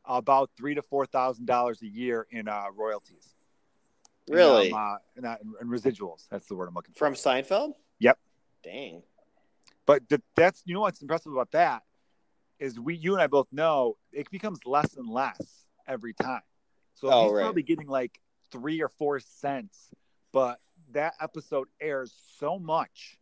[0.05, 3.35] about three to four thousand dollars a year in uh, royalties.
[4.27, 4.71] Really?
[4.71, 6.27] um, uh, in, uh, residuals.
[6.31, 6.97] That's the word I'm looking for.
[7.05, 7.73] From Seinfeld?
[7.99, 8.17] Yep.
[8.63, 9.03] Dang.
[9.85, 11.83] But th- that's you know what's impressive about that
[12.57, 16.41] is we you and I both know it becomes less and less every time.
[16.95, 17.43] So Oh, he's right.
[17.43, 18.19] probably getting like
[18.51, 19.89] three or four cents,
[20.31, 20.59] but
[20.91, 23.17] that episode airs so much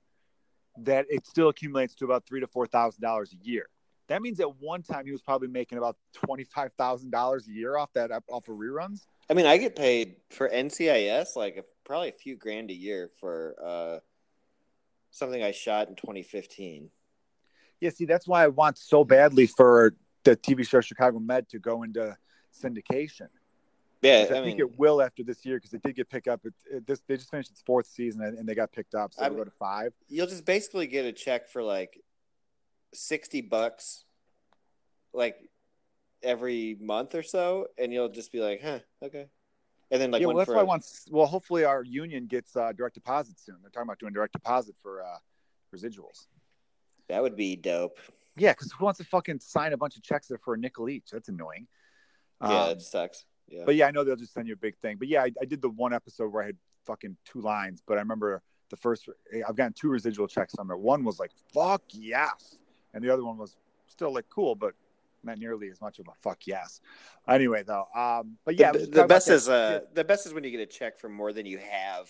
[0.78, 3.68] that it still accumulates to about three to four thousand dollars a year.
[4.08, 7.52] That means at one time he was probably making about twenty five thousand dollars a
[7.52, 9.02] year off that off of reruns.
[9.30, 13.12] I mean, I get paid for NCIS like a, probably a few grand a year
[13.20, 14.00] for uh,
[15.12, 16.90] something I shot in 2015.
[17.80, 21.60] Yeah, see, that's why I want so badly for the TV show Chicago Med to
[21.60, 22.18] go into
[22.52, 23.28] syndication.
[24.02, 26.28] Yeah, I, I, think mean, it will after this year because it did get picked
[26.28, 26.41] up.
[26.45, 29.14] It, it, this they just finished its fourth season and, and they got picked up,
[29.14, 29.93] so I go to five.
[30.08, 32.02] you'll just basically get a check for like
[32.93, 34.06] 60 bucks
[35.14, 35.38] like
[36.24, 39.28] every month or so, and you'll just be like, huh, okay.
[39.91, 40.86] And then like yeah, well, that's why I want.
[41.10, 43.56] Well, hopefully our union gets uh, direct deposit soon.
[43.62, 45.18] They're talking about doing direct deposit for uh,
[45.76, 46.28] residuals.
[47.08, 47.97] that would be dope.
[48.38, 50.89] Yeah, because who wants to fucking sign a bunch of checks there for a nickel
[50.89, 51.10] each?
[51.12, 51.68] That's annoying.
[52.41, 53.26] Yeah, Um, it sucks.
[53.50, 53.64] Yeah.
[53.66, 54.97] But yeah, I know they'll just send you a big thing.
[54.97, 57.82] But yeah, I, I did the one episode where I had fucking two lines.
[57.86, 59.10] But I remember the first,
[59.47, 60.80] I've gotten two residual checks from it.
[60.80, 62.58] One was like, fuck yes.
[62.93, 63.56] And the other one was
[63.88, 64.74] still like cool, but
[65.24, 66.82] not nearly as much of a fuck yes.
[67.28, 70.52] Anyway, though, um, but yeah, the, the best is uh, the best is when you
[70.52, 72.10] get a check for more than you have.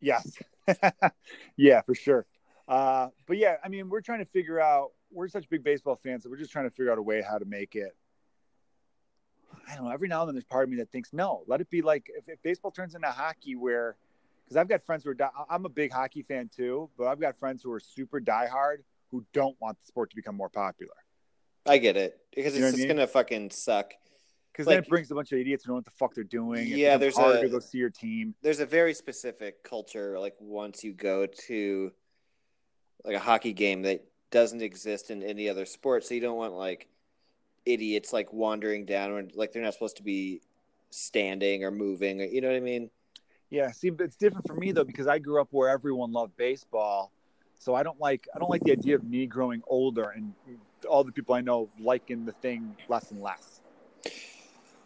[0.00, 0.36] Yes.
[1.56, 2.26] yeah, for sure.
[2.68, 4.90] Uh, but yeah, I mean, we're trying to figure out.
[5.10, 7.38] We're such big baseball fans that we're just trying to figure out a way how
[7.38, 7.94] to make it.
[9.70, 9.90] I don't know.
[9.90, 12.10] Every now and then, there's part of me that thinks, no, let it be like
[12.16, 13.96] if, if baseball turns into hockey, where
[14.44, 15.16] because I've got friends who are.
[15.48, 18.78] I'm a big hockey fan too, but I've got friends who are super diehard
[19.10, 20.92] who don't want the sport to become more popular
[21.66, 22.96] I get it because it's You know what I just mean?
[22.96, 23.92] gonna fucking suck.
[24.52, 26.24] because then it brings a bunch of idiots who don't know what the fuck they're
[26.24, 26.66] doing.
[26.66, 28.34] Yeah, there's harder a- to go see your team.
[28.42, 31.92] There's a very specific culture like once you go to
[33.04, 36.04] like a hockey game that doesn't exist in any other sport.
[36.04, 36.88] So you don't want like
[37.66, 40.40] idiots like wandering down or like they're not supposed to be
[40.90, 42.20] standing or moving.
[42.20, 42.90] Or, you know what I mean?
[43.50, 46.36] Yeah, see, but it's different for me though because I grew up where everyone loved
[46.36, 47.12] baseball,
[47.58, 50.34] so I don't like I don't like the idea of me growing older and
[50.88, 53.60] all the people I know liking the thing less and less.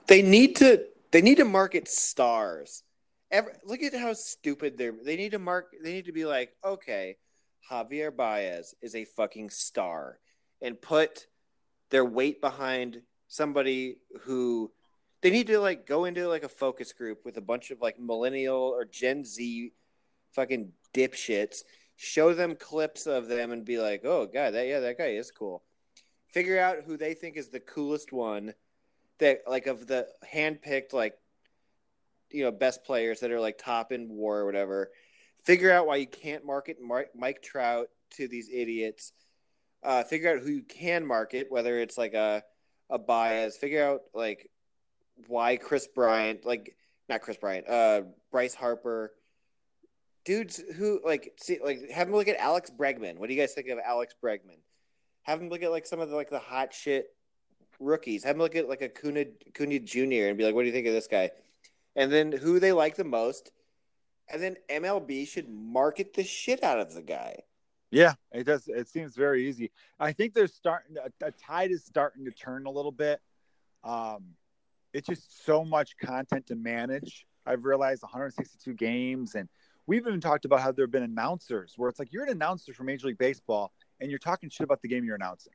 [0.07, 2.83] They need to they need to market stars.
[3.31, 4.93] Every, look at how stupid they're.
[4.93, 5.75] They need to mark.
[5.83, 7.17] They need to be like, okay,
[7.71, 10.19] Javier Baez is a fucking star,
[10.63, 11.27] and put
[11.91, 14.71] their weight behind somebody who
[15.21, 17.99] they need to like go into like a focus group with a bunch of like
[17.99, 19.73] millennial or Gen Z
[20.33, 21.63] fucking dipshits.
[21.97, 25.31] Show them clips of them and be like, oh god, that yeah, that guy is
[25.31, 25.65] cool.
[26.29, 28.55] Figure out who they think is the coolest one
[29.19, 31.15] that like of the handpicked like
[32.31, 34.91] you know best players that are like top in war or whatever
[35.45, 36.79] figure out why you can't market
[37.15, 39.13] mike trout to these idiots
[39.83, 42.43] uh, figure out who you can market whether it's like a
[42.91, 44.51] a bias figure out like
[45.27, 46.77] why kris bryant like
[47.09, 49.13] not kris bryant uh bryce harper
[50.25, 53.53] dudes who like see like have them look at alex bregman what do you guys
[53.53, 54.59] think of alex bregman
[55.23, 57.15] have them look at like some of the like the hot shit
[57.81, 58.25] rookies.
[58.25, 60.29] Have them look at like a Kuna Cunha Jr.
[60.29, 61.31] and be like, "What do you think of this guy?"
[61.97, 63.51] And then who they like the most,
[64.29, 67.43] and then MLB should market the shit out of the guy.
[67.91, 68.69] Yeah, it does.
[68.69, 69.71] It seems very easy.
[69.99, 73.21] I think there's starting a, a tide is starting to turn a little bit.
[73.83, 74.35] Um,
[74.93, 77.27] it's just so much content to manage.
[77.47, 79.49] I've realized 162 games, and
[79.87, 82.75] we've even talked about how there have been announcers where it's like you're an announcer
[82.75, 85.55] for Major League Baseball and you're talking shit about the game you're announcing,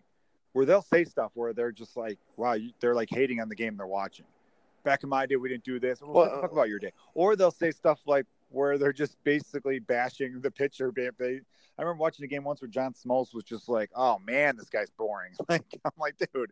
[0.53, 3.55] where they'll say stuff where they're just like, "Wow," you, they're like hating on the
[3.55, 4.25] game they're watching.
[4.83, 6.01] Back in my day, we didn't do this.
[6.01, 9.79] Well, well talk about your day, or they'll say stuff like where they're just basically
[9.79, 10.91] bashing the pitcher.
[10.95, 14.55] They, I remember watching a game once where John Smoltz was just like, "Oh man,
[14.57, 16.51] this guy's boring." Like I'm like, dude.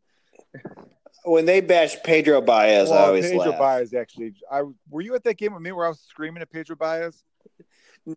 [1.24, 3.60] When they bashed Pedro Baez, well, I always Pedro laugh.
[3.60, 4.34] Baez actually.
[4.52, 7.24] I were you at that game with me where I was screaming at Pedro Baez?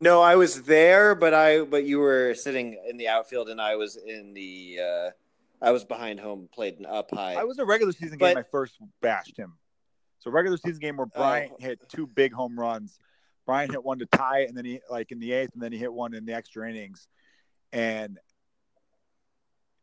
[0.01, 3.77] No, I was there, but I but you were sitting in the outfield, and I
[3.77, 4.79] was in the.
[4.83, 5.11] uh
[5.63, 7.35] I was behind home, played an up high.
[7.35, 8.39] I was a regular season but, game.
[8.39, 9.55] I first bashed him.
[10.19, 11.57] So regular season game where Bryant oh.
[11.59, 12.99] hit two big home runs.
[13.47, 15.79] Bryant hit one to tie, and then he like in the eighth, and then he
[15.79, 17.09] hit one in the extra innings,
[17.73, 18.19] and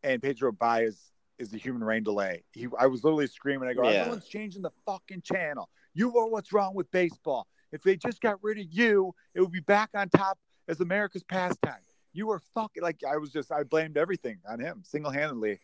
[0.04, 2.44] and Pedro Baez is the human rain delay.
[2.54, 3.68] He, I was literally screaming.
[3.68, 4.02] I go, yeah.
[4.02, 5.70] everyone's changing the fucking channel.
[5.94, 7.48] You are what's wrong with baseball.
[7.72, 10.38] If they just got rid of you, it would be back on top
[10.68, 11.82] as America's pastime.
[12.14, 15.60] You were fucking like I was just I blamed everything on him single handedly.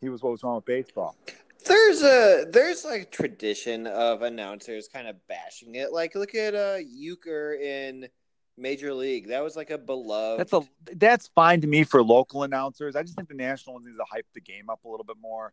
[0.00, 1.16] He was what was wrong with baseball.
[1.64, 5.92] There's a there's like tradition of announcers kind of bashing it.
[5.92, 8.08] Like look at uh Uecker in
[8.56, 9.28] Major League.
[9.28, 10.40] That was like a beloved.
[10.40, 10.62] That's a
[10.96, 12.96] that's fine to me for local announcers.
[12.96, 15.16] I just think the national ones need to hype the game up a little bit
[15.20, 15.52] more.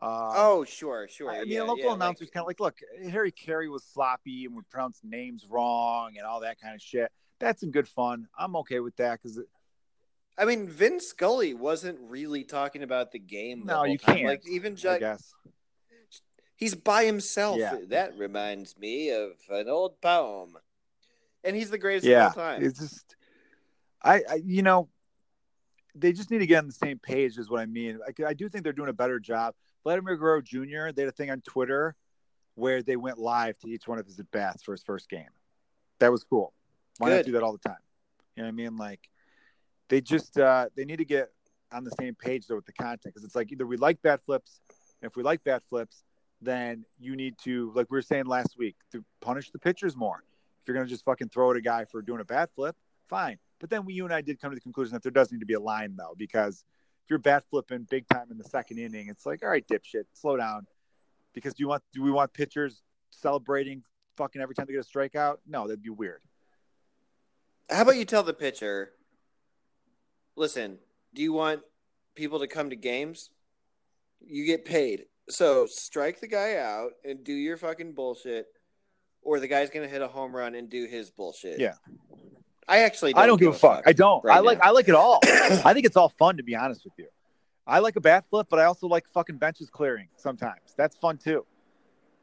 [0.00, 1.30] Uh, oh, sure, sure.
[1.30, 2.78] I mean, yeah, local yeah, announcers like, kind of like, look,
[3.10, 7.10] Harry Caray was sloppy and would pronounce names wrong and all that kind of shit.
[7.40, 8.28] That's some good fun.
[8.38, 9.40] I'm okay with that because.
[10.38, 13.64] I mean, Vin Scully wasn't really talking about the game.
[13.66, 14.16] no, you time.
[14.16, 14.28] can't.
[14.28, 15.02] Like even Jack,
[16.56, 17.58] he's by himself.
[17.58, 17.76] Yeah.
[17.88, 20.56] That reminds me of an old poem,
[21.42, 22.64] and he's the greatest yeah, of all time.
[22.64, 23.16] It's just,
[24.02, 24.88] I, I, you know,
[25.96, 27.36] they just need to get on the same page.
[27.36, 27.98] Is what I mean.
[28.06, 29.54] I, I do think they're doing a better job.
[29.82, 30.92] Vladimir Guerrero Jr.
[30.94, 31.96] They had a thing on Twitter
[32.54, 35.30] where they went live to each one of his at bats for his first game.
[36.00, 36.52] That was cool.
[36.98, 37.16] Why Good.
[37.16, 37.78] not do that all the time?
[38.36, 38.76] You know what I mean?
[38.76, 39.08] Like
[39.88, 41.30] they just uh, they need to get
[41.72, 44.20] on the same page though with the content because it's like either we like bat
[44.24, 44.60] flips,
[45.02, 46.04] and if we like bat flips,
[46.40, 50.22] then you need to like we were saying last week to punish the pitchers more.
[50.62, 52.76] If you're gonna just fucking throw at a guy for doing a bat flip,
[53.08, 53.38] fine.
[53.60, 55.40] But then we, you and I did come to the conclusion that there does need
[55.40, 56.64] to be a line though because
[57.04, 60.04] if you're bat flipping big time in the second inning, it's like, all right, dipshit,
[60.12, 60.66] slow down.
[61.32, 63.82] Because do you want do we want pitchers celebrating
[64.16, 65.38] fucking every time they get a strikeout?
[65.46, 66.20] No, that'd be weird.
[67.70, 68.92] How about you tell the pitcher,
[70.38, 70.78] listen,
[71.14, 71.60] do you want
[72.14, 73.30] people to come to games?
[74.20, 75.06] You get paid.
[75.28, 78.46] So strike the guy out and do your fucking bullshit,
[79.22, 81.60] or the guy's gonna hit a home run and do his bullshit.
[81.60, 81.74] Yeah.
[82.66, 83.76] I actually don't I don't give, a fuck.
[83.76, 83.84] fuck.
[83.88, 84.24] I don't.
[84.24, 84.64] Right I like now.
[84.64, 85.20] I like it all.
[85.24, 87.08] I think it's all fun to be honest with you.
[87.66, 90.74] I like a bat flip, but I also like fucking benches clearing sometimes.
[90.76, 91.44] That's fun too.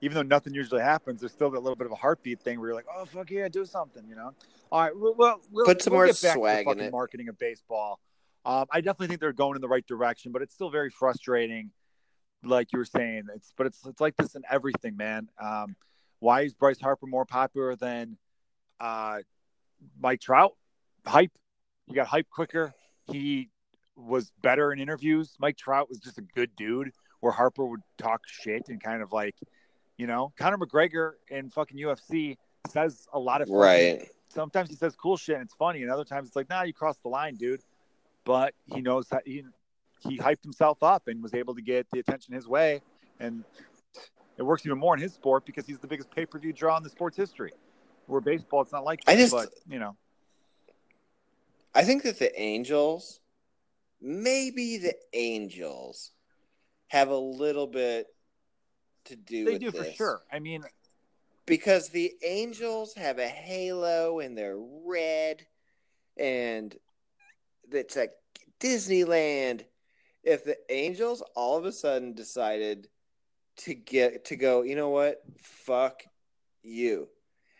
[0.01, 2.69] Even though nothing usually happens, there's still that little bit of a heartbeat thing where
[2.69, 4.33] you're like, "Oh fuck yeah, do something," you know.
[4.71, 7.29] All right, well, we'll put some we'll more get back swag to the fucking marketing
[7.29, 7.99] of baseball.
[8.45, 11.71] Um, I definitely think they're going in the right direction, but it's still very frustrating.
[12.43, 15.29] Like you were saying, it's but it's it's like this in everything, man.
[15.41, 15.75] Um,
[16.19, 18.17] why is Bryce Harper more popular than
[18.79, 19.19] uh,
[19.99, 20.55] Mike Trout?
[21.07, 21.31] hype.
[21.87, 22.73] He got hype quicker.
[23.11, 23.49] He
[23.95, 25.35] was better in interviews.
[25.39, 29.11] Mike Trout was just a good dude where Harper would talk shit and kind of
[29.11, 29.35] like,
[29.97, 32.37] you know, Conor McGregor in fucking UFC
[32.69, 34.07] says a lot of right.
[34.29, 36.73] Sometimes he says cool shit and it's funny, and other times it's like, nah, you
[36.73, 37.61] crossed the line, dude.
[38.25, 39.43] But he knows that he
[40.07, 42.81] he hyped himself up and was able to get the attention his way,
[43.19, 43.43] and
[44.37, 46.75] it works even more in his sport because he's the biggest pay per view draw
[46.77, 47.51] in the sport's history.
[48.07, 49.95] Where baseball, it's not like that, I just, but you know,
[51.73, 53.19] I think that the Angels,
[54.01, 56.11] maybe the Angels,
[56.87, 58.07] have a little bit
[59.05, 59.45] to do.
[59.45, 59.89] They do this.
[59.89, 60.21] for sure.
[60.31, 60.63] I mean,
[61.45, 65.45] because the Angels have a halo and they're red,
[66.17, 66.75] and
[67.71, 68.11] it's like
[68.59, 69.65] Disneyland.
[70.23, 72.87] If the Angels all of a sudden decided
[73.57, 75.21] to get to go, you know what?
[75.37, 76.03] Fuck
[76.63, 77.07] you,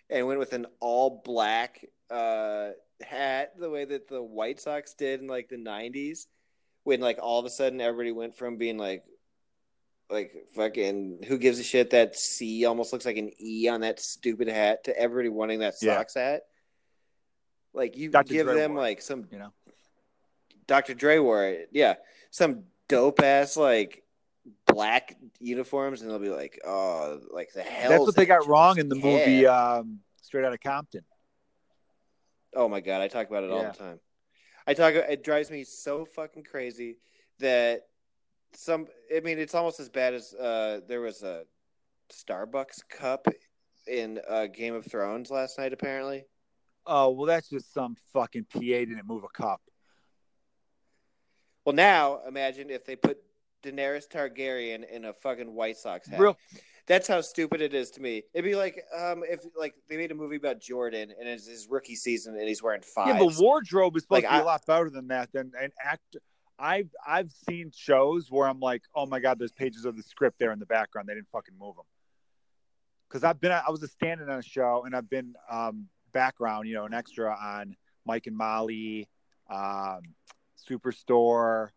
[0.09, 2.69] and went with an all black uh,
[3.01, 6.25] hat the way that the White Sox did in like the '90s,
[6.83, 9.03] when like all of a sudden everybody went from being like,
[10.09, 13.99] like fucking who gives a shit that C almost looks like an E on that
[13.99, 16.31] stupid hat to everybody wanting that Sox yeah.
[16.31, 16.41] hat.
[17.73, 18.33] Like you Dr.
[18.33, 19.51] give Dre them like some, you know,
[20.67, 20.93] Dr.
[20.93, 21.95] Dre wore it, yeah,
[22.31, 24.03] some dope ass like
[24.65, 27.89] black uniforms, and they'll be like, oh, like the hell.
[27.89, 31.03] That's what they got wrong in the movie um, Straight Outta Compton.
[32.55, 33.99] Oh my god, I talk about it all the time.
[34.65, 34.93] I talk.
[34.93, 36.97] It drives me so fucking crazy
[37.39, 37.87] that
[38.57, 38.87] some.
[39.15, 41.43] I mean, it's almost as bad as uh, there was a
[42.11, 43.27] Starbucks cup
[43.87, 45.73] in uh, Game of Thrones last night.
[45.73, 46.25] Apparently,
[46.85, 49.61] Oh well, that's just some fucking PA didn't move a cup.
[51.65, 53.17] well, now imagine if they put
[53.63, 56.19] Daenerys Targaryen in a fucking White Sox hat.
[56.19, 56.37] Real
[56.87, 58.21] That's how stupid it is to me.
[58.33, 61.67] It'd be like um, if like they made a movie about Jordan and it's his
[61.69, 63.07] rookie season and he's wearing five.
[63.07, 65.31] Yeah, but wardrobe is supposed Like, to be a I- lot better than that.
[65.33, 66.19] Than an actor.
[66.57, 70.39] I've I've seen shows where I'm like, oh my god, there's pages of the script
[70.39, 71.07] there in the background.
[71.07, 71.85] They didn't fucking move them.
[73.07, 76.67] Because I've been, I was a stand-in on a show, and I've been um, background,
[76.67, 77.75] you know, an extra on
[78.05, 79.07] Mike and Molly,
[79.49, 80.01] um,
[80.67, 81.69] Superstore,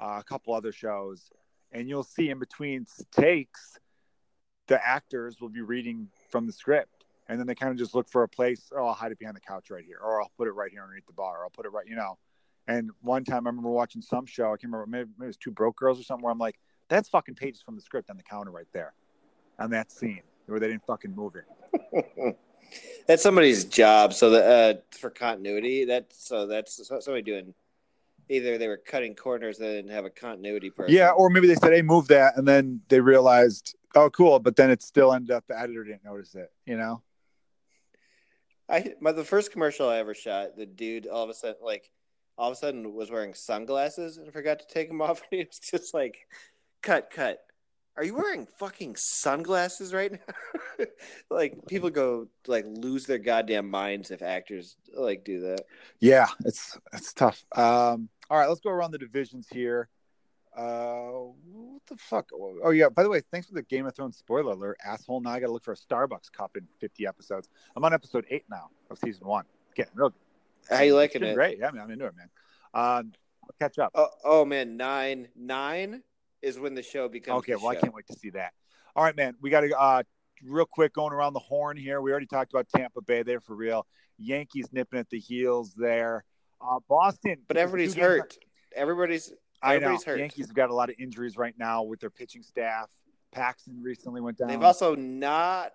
[0.00, 1.30] uh, a couple other shows,
[1.72, 3.78] and you'll see in between takes,
[4.68, 8.08] the actors will be reading from the script, and then they kind of just look
[8.08, 8.70] for a place.
[8.74, 10.82] Oh, I'll hide it behind the couch right here, or I'll put it right here
[10.82, 12.16] underneath the bar, or I'll put it right, you know.
[12.68, 15.36] And one time I remember watching some show, I can't remember, maybe, maybe it was
[15.36, 16.58] Two Broke Girls or something, where I'm like,
[16.88, 18.92] that's fucking pages from the script on the counter right there,
[19.58, 22.36] on that scene where they didn't fucking move it.
[23.06, 24.12] that's somebody's job.
[24.12, 27.54] So that uh, for continuity, that's so that's somebody doing.
[28.28, 30.94] Either they were cutting corners, they didn't have a continuity person.
[30.94, 34.54] Yeah, or maybe they said, "Hey, move that," and then they realized, "Oh, cool," but
[34.54, 36.52] then it still ended up the editor didn't notice it.
[36.64, 37.02] You know?
[38.68, 41.90] I my the first commercial I ever shot, the dude all of a sudden like
[42.40, 45.22] all of a sudden was wearing sunglasses and forgot to take them off.
[45.30, 46.26] And he was just like,
[46.82, 47.38] "Cut, cut."
[47.96, 50.86] Are you wearing fucking sunglasses right now?
[51.30, 55.64] like people go like lose their goddamn minds if actors like do that.
[56.00, 57.44] Yeah, it's it's tough.
[57.54, 59.90] Um, all right, let's go around the divisions here.
[60.56, 61.10] Uh,
[61.52, 62.30] what the fuck?
[62.32, 62.88] Oh yeah.
[62.88, 65.20] By the way, thanks for the Game of Thrones spoiler alert, asshole.
[65.20, 67.50] Now I got to look for a Starbucks cup in 50 episodes.
[67.76, 69.44] I'm on episode eight now of season one.
[69.74, 70.14] Getting real.
[70.70, 71.34] How you liking it?
[71.34, 71.58] Great.
[71.58, 72.28] Yeah, I mean, I'm into it, man.
[72.72, 73.12] Um,
[73.44, 73.92] I'll catch up.
[73.94, 76.02] Oh, oh man, nine nine
[76.42, 77.38] is when the show becomes.
[77.38, 78.52] Okay, well, I can't wait to see that.
[78.96, 79.34] All right, man.
[79.40, 80.02] We got to uh,
[80.44, 82.00] real quick going around the horn here.
[82.00, 83.86] We already talked about Tampa Bay there for real.
[84.18, 86.24] Yankees nipping at the heels there.
[86.60, 88.36] Uh, Boston, But everybody's hurt.
[88.74, 89.76] Everybody's I know.
[89.76, 90.18] everybody's hurt.
[90.18, 92.88] Yankees have got a lot of injuries right now with their pitching staff.
[93.32, 94.48] Paxton recently went down.
[94.48, 95.72] They've also not.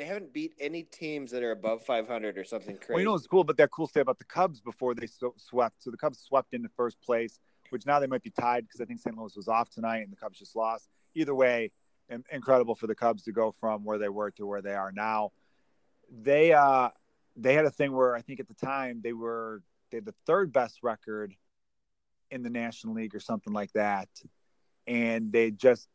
[0.00, 2.94] They haven't beat any teams that are above 500 or something crazy.
[2.94, 5.34] well, you know what's cool, but that cool stat about the Cubs before they so-
[5.36, 5.82] swept.
[5.82, 7.38] So the Cubs swept into first place,
[7.68, 9.14] which now they might be tied because I think St.
[9.14, 10.88] Louis was off tonight and the Cubs just lost.
[11.14, 11.70] Either way,
[12.08, 14.90] in- incredible for the Cubs to go from where they were to where they are
[14.90, 15.32] now.
[16.10, 16.88] They uh
[17.36, 20.14] they had a thing where I think at the time they were they had the
[20.24, 21.34] third best record
[22.30, 24.08] in the National League or something like that,
[24.86, 25.90] and they just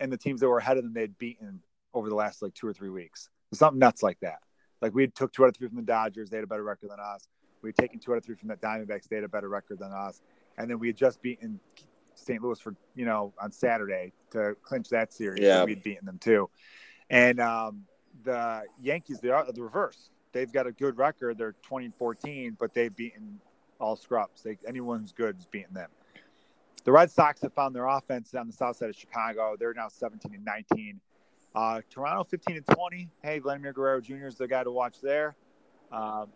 [0.00, 1.62] and the teams that were ahead of them they'd beaten
[1.98, 3.28] over the last like two or three weeks.
[3.52, 4.38] Something nuts like that.
[4.80, 6.90] Like we took two out of three from the Dodgers, they had a better record
[6.90, 7.28] than us.
[7.62, 9.78] We had taken two out of three from the Diamondbacks, they had a better record
[9.80, 10.22] than us.
[10.56, 11.60] And then we had just beaten
[12.14, 12.42] St.
[12.42, 15.42] Louis for you know on Saturday to clinch that series.
[15.42, 15.64] Yeah.
[15.64, 16.50] We'd beaten them too.
[17.10, 17.84] And um,
[18.24, 20.10] the Yankees, they are the reverse.
[20.32, 21.38] They've got a good record.
[21.38, 23.40] They're 20 and 14, but they've beaten
[23.80, 24.42] all scrubs.
[24.42, 25.88] They, anyone who's good is beating them.
[26.84, 29.56] The Red Sox have found their offense on the south side of Chicago.
[29.58, 31.00] They're now 17 and 19.
[31.58, 33.08] Uh, Toronto 15 and 20.
[33.20, 34.26] Hey, Vladimir Guerrero Jr.
[34.28, 35.34] is the guy to watch there.
[35.90, 36.28] Um,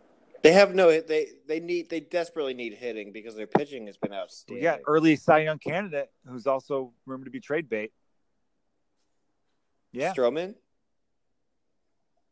[0.43, 1.01] They have no.
[1.01, 1.89] They they need.
[1.89, 4.64] They desperately need hitting because their pitching has been outstanding.
[4.64, 7.93] got early Cy Young candidate who's also rumored to be trade bait.
[9.93, 10.57] Yeah, Stroman.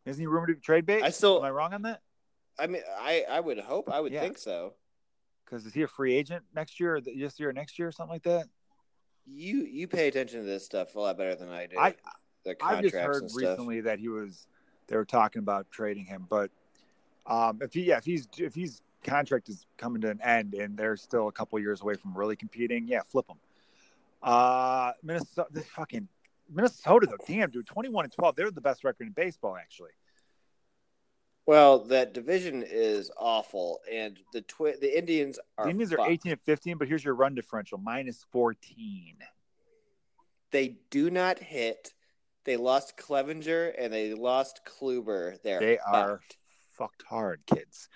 [0.06, 1.04] isn't he rumored to be trade bait?
[1.04, 1.38] I still.
[1.38, 2.00] Am I wrong on that?
[2.58, 3.88] I mean, I I would hope.
[3.88, 4.22] I would Yeah.
[4.22, 4.74] think so.
[5.44, 7.92] Because is he a free agent next year, or this year, or next year, or
[7.92, 8.48] something like that?
[9.26, 11.78] You you pay attention to this stuff a lot better than I do.
[11.78, 11.94] I-
[12.44, 14.46] the I've just heard recently that he was
[14.86, 16.50] they were talking about trading him, but
[17.26, 20.76] um, if he yeah if he's if he's contract is coming to an end and
[20.76, 23.38] they're still a couple years away from really competing, yeah, flip him.
[24.22, 26.06] Uh, Minnesota, this fucking
[26.52, 29.90] Minnesota though, damn dude, twenty one and twelve, they're the best record in baseball actually.
[31.46, 35.64] Well, that division is awful, and the twi- the Indians are.
[35.64, 36.10] The Indians are fucked.
[36.10, 39.16] eighteen and fifteen, but here's your run differential minus fourteen.
[40.50, 41.92] They do not hit.
[42.44, 45.40] They lost Clevinger and they lost Kluber.
[45.42, 46.36] They're They are fucked.
[46.70, 47.88] fucked hard, kids.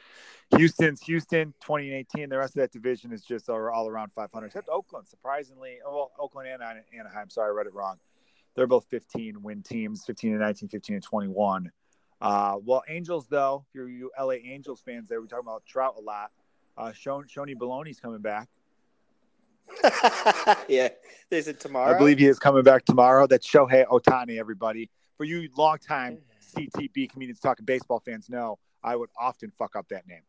[0.56, 2.28] Houston's Houston, 2018.
[2.28, 5.08] The rest of that division is just all, all around 500, except Oakland.
[5.08, 7.30] Surprisingly, oh, well, Oakland and Anaheim.
[7.30, 7.96] Sorry, I read it wrong.
[8.54, 11.72] They're both 15 win teams, 15 and 19, 15 and 21.
[12.20, 15.94] Uh, well, Angels, though, if you're you LA Angels fans there, we talk about Trout
[15.98, 16.30] a lot.
[16.76, 18.48] Uh, Shon, Shoney Baloney's coming back.
[20.68, 20.88] yeah,
[21.30, 21.94] they said tomorrow.
[21.94, 23.26] I believe he is coming back tomorrow.
[23.26, 24.90] That's Shohei Ohtani, everybody.
[25.16, 26.18] For you longtime
[26.56, 30.22] CTB comedians talking baseball fans know, I would often fuck up that name.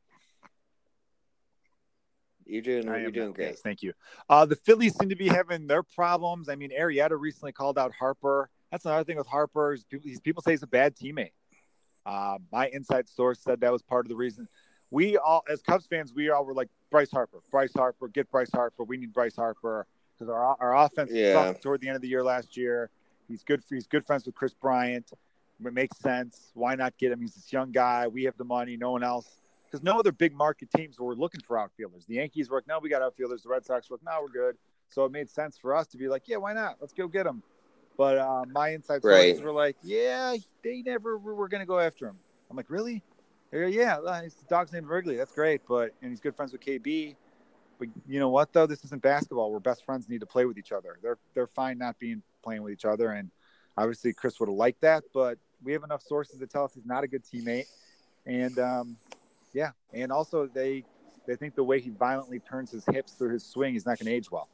[2.46, 3.50] You're doing I you're doing great.
[3.50, 3.94] Yes, thank you.
[4.30, 6.48] Uh, the Phillies seem to be having their problems.
[6.48, 8.50] I mean, Arrieta recently called out Harper.
[8.72, 9.74] That's another thing with Harper.
[9.74, 11.32] Is people, people say he's a bad teammate.
[12.06, 14.48] Uh, my inside source said that was part of the reason.
[14.96, 18.50] We all, as Cubs fans, we all were like Bryce Harper, Bryce Harper, get Bryce
[18.54, 18.86] Harper.
[18.86, 19.86] We need Bryce Harper
[20.18, 21.34] because our our offense Yeah.
[21.34, 22.90] sucked toward the end of the year last year.
[23.28, 23.62] He's good.
[23.62, 25.12] for He's good friends with Kris Bryant.
[25.12, 26.52] It makes sense.
[26.54, 27.20] Why not get him?
[27.20, 28.08] He's this young guy.
[28.08, 28.78] We have the money.
[28.78, 29.36] No one else.
[29.66, 32.06] Because no other big market teams were looking for outfielders.
[32.06, 33.44] The Yankees were like, no, we got outfielders.
[33.44, 34.56] The Red Sox were like, no, we're good.
[34.88, 36.78] So it made sense for us to be like, yeah, why not?
[36.80, 37.44] Let's go get him.
[37.98, 39.44] But uh, my inside sources Right.
[39.44, 42.18] were like, yeah, they never were, were going to go after him.
[42.50, 43.04] I'm like, really?
[43.62, 45.16] Go, yeah, uh, his dog's named Wrigley.
[45.16, 45.62] That's great.
[45.68, 47.16] But and he's good friends with KB.
[47.78, 48.66] But you know what though?
[48.66, 50.98] This isn't basketball where best friends need to play with each other.
[51.02, 53.12] They're they're fine not being playing with each other.
[53.12, 53.32] And
[53.78, 56.86] obviously Kris would have liked that, but we have enough sources to tell us he's
[56.86, 57.68] not a good teammate.
[58.26, 58.98] And um,
[59.54, 60.84] yeah, and also they
[61.26, 64.08] they think the way he violently turns his hips through his swing, he's not going
[64.08, 64.50] to age well.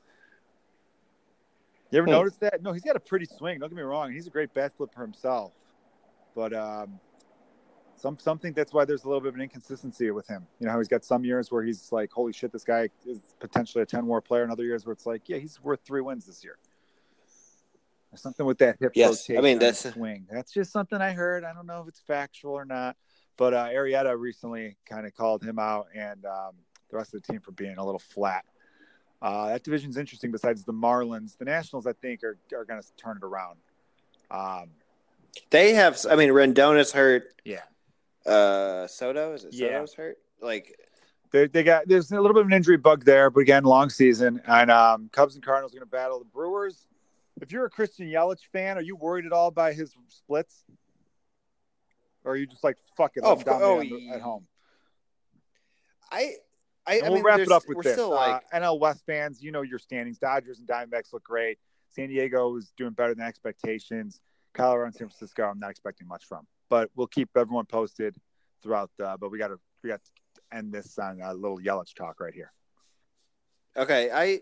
[1.92, 2.12] You ever Hmm.
[2.12, 2.62] notice that?
[2.64, 3.60] No, he's got a pretty swing.
[3.60, 4.12] Don't get me wrong.
[4.14, 5.52] He's a great bat flipper himself,
[6.34, 7.00] but um,
[8.02, 10.46] some some think that's why there's a little bit of an inconsistency with him.
[10.60, 13.20] You know how he's got some years where he's like, "Holy shit, this guy is
[13.40, 16.02] potentially a ten war player," and other years where it's like, "Yeah, he's worth three
[16.02, 16.58] wins this year."
[18.12, 20.26] There's something with that hip Yes, I mean, that's- swing.
[20.30, 21.44] That's just something I heard.
[21.46, 22.98] I don't know if it's factual or not,
[23.38, 26.52] but uh, Arrieta recently kind of called him out and um,
[26.90, 28.44] the rest of the team for being a little flat.
[29.22, 30.30] Uh, that division's interesting.
[30.32, 33.60] Besides the Marlins, the Nationals, I think, are are going to turn it around.
[34.32, 34.72] Um,
[35.52, 35.98] They have.
[36.10, 37.34] I mean, Rendona's hurt.
[37.46, 37.62] yeah,
[38.26, 39.54] Uh, Soto is it?
[39.54, 39.68] Yeah.
[39.86, 40.18] Soto's hurt.
[40.42, 40.76] Like,
[41.32, 43.90] they, they got there's a little bit of an injury bug there, but again, long
[43.90, 46.88] season, and um, Cubs and Cardinals are going to battle the Brewers.
[47.42, 50.64] If you're a Christian Yelich fan, are you worried at all by his splits,
[52.26, 54.00] or are you just like fuck it, Oh, let him of cour- dominate oh, on
[54.02, 54.48] the- ye- at home?
[56.12, 56.34] I,
[56.86, 57.94] I, I we'll mean, wrap it up with we're this.
[57.94, 60.18] still Uh, like, NL West fans, you know your standings.
[60.18, 61.58] Dodgers and Diamondbacks look great.
[61.92, 64.20] San Diego is doing better than expectations.
[64.54, 68.16] Colorado and San Francisco, I'm not expecting much from, but we'll keep everyone posted
[68.64, 68.90] throughout.
[69.04, 72.20] Uh, but we got to we got to end this on a little Yelich talk
[72.20, 72.52] right here.
[73.78, 74.42] okay, I,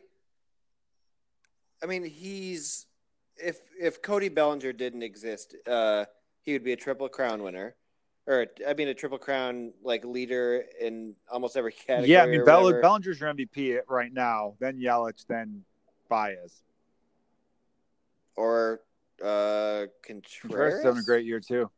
[1.83, 2.85] I mean, he's
[3.35, 6.05] if if Cody Bellinger didn't exist, uh,
[6.43, 7.75] he would be a triple crown winner,
[8.27, 12.11] or I mean, a triple crown like leader in almost every category.
[12.11, 12.81] yeah, I mean Bell- whatever.
[12.81, 14.55] Bellinger's your MVP right now.
[14.59, 15.63] Then Yelich, then
[16.09, 16.61] Baez.
[18.35, 18.81] or
[19.23, 20.83] uh, Contreras Contreras.
[20.83, 21.69] having a great year too.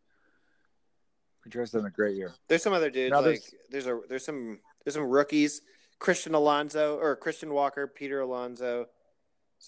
[1.56, 2.34] Is having a great year.
[2.48, 5.62] There's some other dudes Now like there's- there's a there's some there's some rookies.
[6.00, 8.88] Christian Alonso or Christian Walker, Peter Alonso.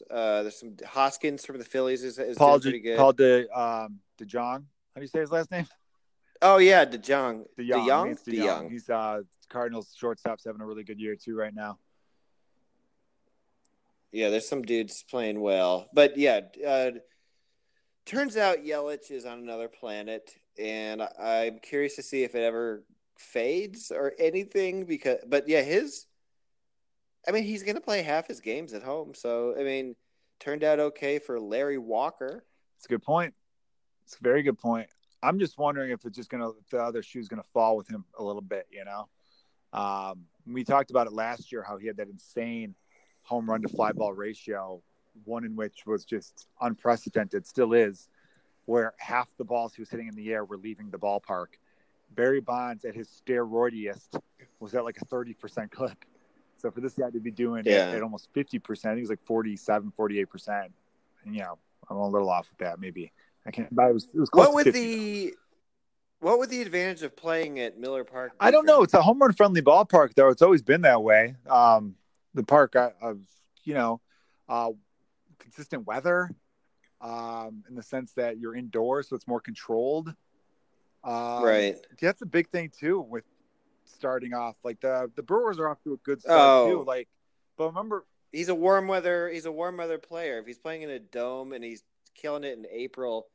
[0.09, 2.97] Uh, there's some Hoskins from the Phillies is, is Paul doing pretty good.
[2.97, 4.63] Paul De um DeJong.
[4.63, 5.67] How do you say his last name?
[6.41, 7.45] oh yeah, DeJong.
[7.59, 7.69] DeJong.
[7.87, 8.05] DeYoung?
[8.05, 8.41] Lance DeYoung.
[8.63, 8.71] DeYoung.
[8.71, 11.77] He's uh Cardinals shortstop's having a really good year too right now.
[14.11, 16.91] Yeah, there's some dudes playing well, but yeah, uh,
[18.05, 22.83] turns out Yelich is on another planet, and I'm curious to see if it ever
[23.17, 24.85] fades or anything.
[24.85, 26.05] Because, but yeah, his,
[27.27, 29.95] I mean, he's gonna play half his games at home, so I mean,
[30.39, 32.45] turned out okay for Larry Walker.
[32.77, 33.33] It's a good point.
[34.05, 34.87] It's a very good point.
[35.21, 38.23] I'm just wondering if it's just gonna the other shoe's gonna fall with him a
[38.23, 39.07] little bit, you know.
[39.71, 42.75] Um, we talked about it last year how he had that insane
[43.23, 44.81] home run to fly ball ratio,
[45.23, 48.09] one in which was just unprecedented, still is,
[48.65, 51.47] where half the balls he was hitting in the air were leaving the ballpark.
[52.15, 54.19] Barry Bonds at his steroidiest
[54.59, 56.05] was at like a 30% clip.
[56.57, 57.89] So for this guy to be doing Yeah.
[57.91, 60.69] it at almost 50%, I think it was like 47, 48%.
[61.25, 61.57] And, you know,
[61.89, 63.11] I'm a little off with that, maybe.
[63.45, 64.79] I can't, but it was, it was close What to would 50.
[65.27, 65.33] the
[66.19, 68.31] what would the advantage of playing at Miller Park?
[68.39, 68.81] I don't know.
[68.81, 70.29] It's a home run friendly ballpark, though.
[70.29, 71.35] It's always been that way.
[71.49, 71.95] Um,
[72.33, 73.19] the park of,
[73.65, 73.99] you know,
[74.47, 74.69] uh,
[75.37, 76.29] consistent weather,
[77.03, 80.07] um, in the sense that you're indoors, so it's more controlled.
[81.03, 81.75] Um, right.
[82.01, 83.25] That's a big thing too with
[83.83, 84.55] starting off.
[84.63, 86.69] Like the the Brewers are off to a good start Oh.
[86.69, 86.83] too.
[86.83, 87.07] Like,
[87.57, 89.29] but remember, He's a warm weather.
[89.29, 90.39] He's a warm weather player.
[90.39, 91.83] If he's playing in a dome and he's
[92.15, 93.27] killing it in April,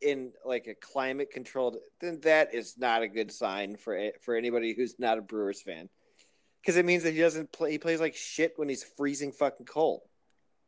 [0.00, 4.34] in like a climate controlled, then that is not a good sign for it, for
[4.34, 5.88] anybody who's not a Brewers fan,
[6.60, 7.70] because it means that he doesn't play.
[7.70, 10.00] He plays like shit when he's freezing fucking cold.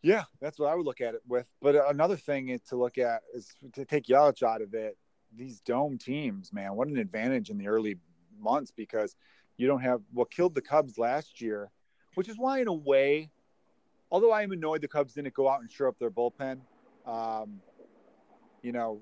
[0.04, 1.46] Yeah, that's what I would look at it with.
[1.62, 4.98] But another thing to look at is to take Yelich out of it.
[5.34, 7.96] These dome teams, man, what an advantage in the early
[8.38, 9.16] months because
[9.56, 11.70] you don't have what killed the Cubs last year,
[12.16, 13.30] which is why, in a way,
[14.10, 16.60] although I am annoyed the Cubs didn't go out and shore up their bullpen.
[17.06, 17.62] Um,
[18.60, 19.00] you know,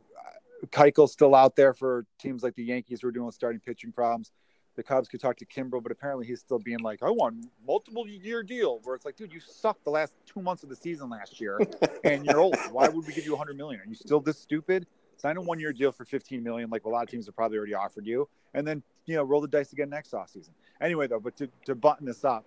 [0.68, 4.30] Keuchel's still out there for teams like the Yankees who are with starting pitching problems.
[4.74, 8.06] The Cubs could talk to Kimbrel, but apparently he's still being like, I want multiple
[8.08, 8.80] year deal.
[8.84, 11.60] Where it's like, dude, you sucked the last two months of the season last year,
[12.04, 12.56] and you're old.
[12.70, 13.80] Why would we give you 100 million?
[13.80, 14.86] Are you still this stupid?
[15.18, 17.58] Sign a one year deal for 15 million, like a lot of teams have probably
[17.58, 20.50] already offered you, and then you know roll the dice again next offseason.
[20.80, 22.44] Anyway, though, but to, to button this up,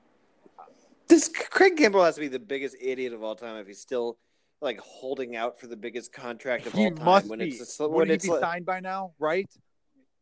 [1.07, 4.17] This Craig Kimbrel has to be the biggest idiot of all time if he's still
[4.61, 7.49] like holding out for the biggest contract of he all time must when be.
[7.49, 9.13] it's Would when he it's be like, signed by now?
[9.19, 9.49] Right?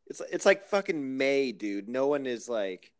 [0.08, 1.88] It's it's like fucking May, dude.
[1.88, 2.92] No one is like,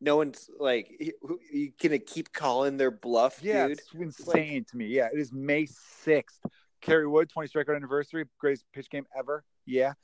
[0.00, 1.12] no one's like,
[1.52, 3.78] you, gonna keep calling their bluff, Yeah, dude.
[3.78, 4.86] it's insane to me.
[4.86, 6.40] Yeah, it is May 6th.
[6.82, 9.44] Kerry Wood, 20 strikeout anniversary, greatest pitch game ever.
[9.64, 9.94] Yeah.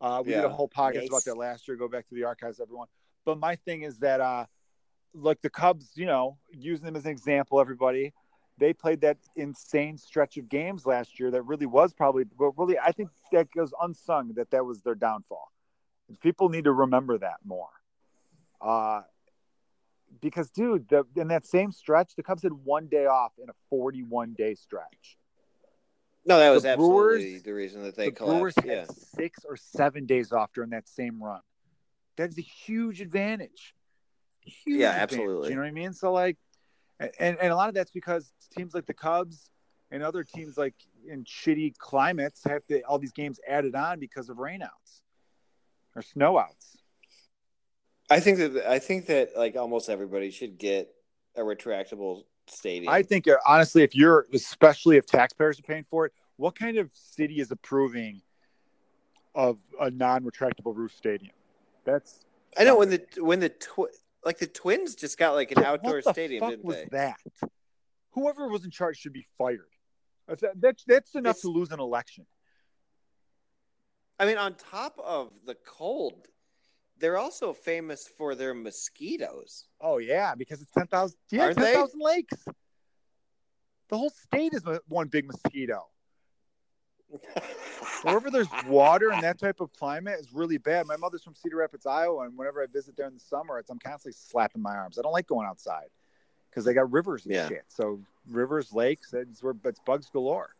[0.00, 1.08] Uh, we did a whole podcast Nice.
[1.08, 1.76] about that last year.
[1.76, 2.86] Go back to the archives, everyone.
[3.24, 4.46] But my thing is that, uh,
[5.14, 8.12] like the Cubs, you know, using them as an example, everybody,
[8.58, 12.78] they played that insane stretch of games last year that really was probably, but really,
[12.78, 15.50] I think that goes unsung that that was their downfall.
[16.22, 17.68] People need to remember that more.
[18.60, 19.02] Uh,
[20.20, 23.52] because, dude, the, in that same stretch, the Cubs had one day off in a
[23.70, 25.16] 41 day stretch.
[26.24, 28.90] No, that was The absolutely Brewers- the reason that they the Brewers collapsed.
[28.90, 31.40] had six or seven days off during that same run.
[32.16, 33.74] That's a huge advantage.
[34.42, 35.48] Huge Yeah, advantage, absolutely.
[35.50, 35.92] You know what I mean?
[35.92, 36.36] So like,
[36.98, 39.50] and and a lot of that's because teams like the Cubs
[39.90, 40.74] and other teams like
[41.06, 45.02] in shitty climates have to, all these games added on because of rainouts
[45.98, 46.76] or snowouts.
[48.10, 50.94] I think that I think that like almost everybody should get
[51.36, 52.92] a retractable stadium.
[52.92, 56.78] I think uh, honestly, if you're especially if taxpayers are paying for it, what kind
[56.78, 58.22] of city is approving
[59.34, 61.32] of a non-retractable roof stadium?
[61.84, 62.24] That's
[62.56, 63.88] I know when the when the twi-
[64.24, 66.88] like the Twins just got like an outdoor what the stadium, fuck was they?
[66.92, 67.16] that?
[68.12, 69.68] Whoever was in charge should be fired.
[70.26, 72.26] That's, that's, that's enough It's- to lose an election.
[74.18, 76.26] I mean, on top of the cold,
[76.98, 79.66] they're also famous for their mosquitoes.
[79.80, 81.18] Oh yeah, because it's ten thousand.
[81.30, 82.36] Yeah, Aren't ten thousand lakes.
[83.88, 85.86] The whole state is one big mosquito.
[88.02, 90.86] Wherever there's water and that type of climate is really bad.
[90.86, 93.70] My mother's from Cedar Rapids, Iowa, and whenever I visit there in the summer, it's
[93.70, 94.98] I'm constantly slapping my arms.
[94.98, 95.86] I don't like going outside
[96.50, 97.48] because they got rivers and Yeah.
[97.48, 97.64] shit.
[97.68, 100.50] So rivers, lakes, it's where it's bugs galore.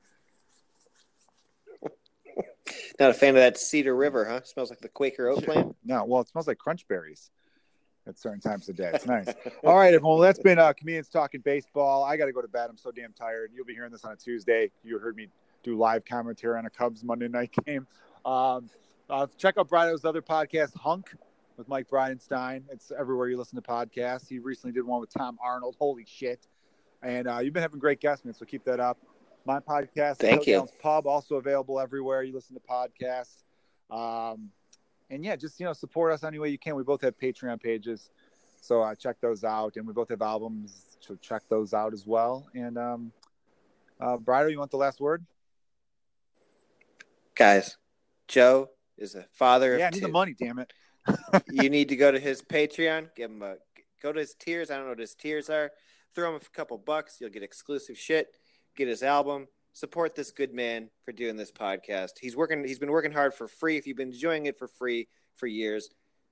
[2.98, 4.42] Not a fan of that Cedar River, huh?
[4.44, 5.76] Smells like the Quaker oat plant.
[5.84, 7.30] No, well, it smells like crunch berries
[8.08, 8.90] at certain times of day.
[8.94, 9.28] It's nice.
[9.64, 10.18] All right, everyone.
[10.18, 12.04] Well, that's been uh, comedians talking baseball.
[12.04, 12.68] I got to go to bed.
[12.70, 13.50] I'm so damn tired.
[13.54, 14.70] You'll be hearing this on a Tuesday.
[14.82, 15.28] You heard me
[15.62, 17.86] do live commentary on a Cubs Monday night game.
[18.24, 18.70] Um,
[19.10, 21.14] uh, check out Brian's other podcast, Hunk,
[21.56, 22.62] with Mike Bridenstine.
[22.70, 24.28] It's everywhere you listen to podcasts.
[24.28, 25.76] He recently did one with Tom Arnold.
[25.78, 26.46] Holy shit!
[27.02, 28.34] And uh, you've been having great guests, man.
[28.34, 28.98] So keep that up.
[29.48, 30.68] My podcast, Thank you.
[30.82, 33.44] Pub, also available everywhere you listen to podcasts.
[33.90, 34.50] Um,
[35.08, 36.76] and yeah, just you know, support us any way you can.
[36.76, 38.10] We both have Patreon pages,
[38.60, 42.06] so uh, check those out, and we both have albums, so check those out as
[42.06, 42.46] well.
[42.54, 43.10] And um,
[43.98, 45.24] uh, Brido, you want the last word?
[47.34, 47.78] Guys,
[48.26, 48.68] Joe
[48.98, 50.06] is a father of Yeah, I need two.
[50.08, 50.34] the money.
[50.38, 50.70] Damn it.
[51.50, 53.54] you need to go to his Patreon, give him a
[54.02, 54.70] go to his tiers.
[54.70, 55.70] I don't know what his tiers are.
[56.14, 57.16] Throw him a couple bucks.
[57.18, 58.26] You'll get exclusive shit.
[58.78, 59.48] Get his album.
[59.72, 62.10] Support this good man for doing this podcast.
[62.20, 62.62] He's working.
[62.62, 63.76] He's been working hard for free.
[63.76, 65.88] If you've been enjoying it for free for years,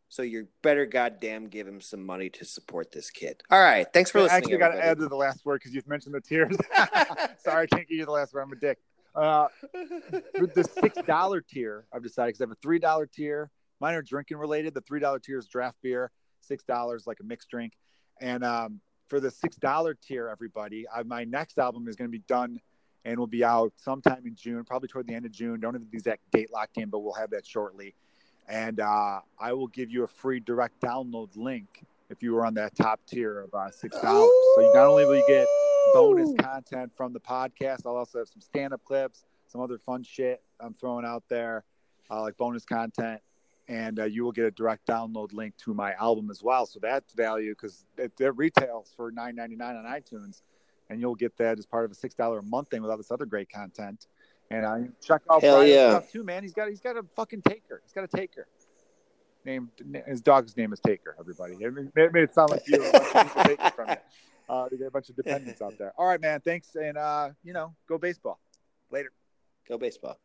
[0.09, 3.43] so you better goddamn give him some money to support this kid.
[3.51, 3.85] All right.
[3.93, 4.35] Thanks for I listening.
[4.35, 6.57] I actually got to add to the last word because you've mentioned the tiers.
[7.39, 8.43] Sorry, I can't give you the last word.
[8.43, 8.79] I'm a dick.
[9.13, 13.51] Uh, the six dollar tier, I've decided because I have a three dollar tier.
[13.81, 14.73] Mine are drinking related.
[14.73, 16.13] The three dollar tier is draft beer.
[16.43, 17.73] Six dollars like a mixed drink.
[18.21, 22.13] And um, for the six dollar tier, everybody, I, my next album is going to
[22.13, 22.61] be done
[23.05, 25.61] and will be out sometime in June, probably toward the end of June.
[25.61, 27.95] Don't have the exact date locked in, but we'll have that shortly.
[28.49, 32.55] And uh, I will give you a free direct download link if you were on
[32.55, 34.31] that top tier of uh, six dollars.
[34.55, 35.47] So you not only will you get
[35.95, 37.87] bonus content from the podcast.
[37.87, 41.65] I'll also have some stand-up clips, some other fun shit I'm throwing out there,
[42.11, 43.21] uh, like bonus content,
[43.69, 46.67] and uh, you will get a direct download link to my album as well.
[46.67, 50.43] So that's value because it, it retails for $9.99 on iTunes,
[50.89, 52.97] and you'll get that as part of a six dollar a month thing with all
[52.97, 54.07] this other great content.
[54.51, 55.91] And uh, check out Hell Brian's yeah.
[55.91, 56.43] stuff too, man.
[56.45, 57.83] He's got he's got a fucking taker.
[57.85, 58.47] He's got a taker.
[59.45, 59.71] Name
[60.07, 61.17] his dog's name is Taker.
[61.19, 62.81] Everybody, it made, it it sound like you.
[62.81, 63.97] were a bunch of people taking from you.
[64.49, 65.93] Uh, they got a bunch of dependents out there.
[65.99, 66.41] All right, man.
[66.41, 68.39] Thanks, and uh, you know, go baseball.
[68.91, 69.11] Later.
[69.69, 70.19] Go baseball.